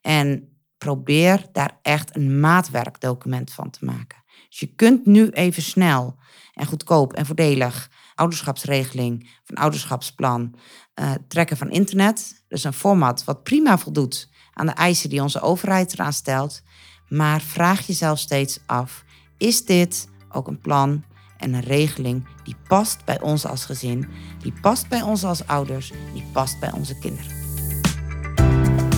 En 0.00 0.48
probeer 0.78 1.46
daar 1.52 1.78
echt 1.82 2.16
een 2.16 2.40
maatwerkdocument 2.40 3.52
van 3.52 3.70
te 3.70 3.84
maken. 3.84 4.22
Dus 4.48 4.60
je 4.60 4.74
kunt 4.74 5.06
nu 5.06 5.28
even 5.28 5.62
snel 5.62 6.18
en 6.54 6.66
goedkoop 6.66 7.12
en 7.12 7.26
voordelig 7.26 7.90
ouderschapsregeling 8.20 9.30
een 9.46 9.56
ouderschapsplan 9.56 10.54
uh, 11.00 11.10
trekken 11.28 11.56
van 11.56 11.70
internet. 11.70 12.44
Dus 12.48 12.64
een 12.64 12.72
format 12.72 13.24
wat 13.24 13.42
prima 13.42 13.78
voldoet 13.78 14.28
aan 14.52 14.66
de 14.66 14.72
eisen 14.72 15.10
die 15.10 15.22
onze 15.22 15.40
overheid 15.40 15.92
eraan 15.92 16.12
stelt. 16.12 16.62
Maar 17.08 17.40
vraag 17.40 17.86
jezelf 17.86 18.18
steeds 18.18 18.58
af: 18.66 19.04
is 19.38 19.64
dit 19.64 20.08
ook 20.28 20.48
een 20.48 20.60
plan 20.60 21.04
en 21.38 21.54
een 21.54 21.60
regeling 21.60 22.26
die 22.44 22.56
past 22.68 23.04
bij 23.04 23.20
ons 23.20 23.46
als 23.46 23.64
gezin, 23.64 24.08
die 24.42 24.52
past 24.60 24.88
bij 24.88 25.02
ons 25.02 25.24
als 25.24 25.46
ouders, 25.46 25.92
die 26.12 26.24
past 26.32 26.60
bij 26.60 26.72
onze 26.72 26.98
kinderen? 26.98 27.38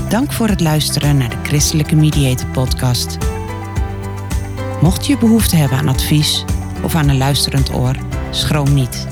Dank 0.09 0.33
voor 0.33 0.49
het 0.49 0.61
luisteren 0.61 1.16
naar 1.16 1.31
de 1.31 1.43
Christelijke 1.43 1.97
Mediator 1.97 2.49
Podcast. 2.49 3.18
Mocht 4.81 5.07
je 5.07 5.18
behoefte 5.18 5.57
hebben 5.57 5.79
aan 5.79 5.89
advies 5.89 6.45
of 6.83 6.95
aan 6.95 7.09
een 7.09 7.18
luisterend 7.18 7.75
oor, 7.75 7.97
schroom 8.31 8.75
niet. 8.75 9.12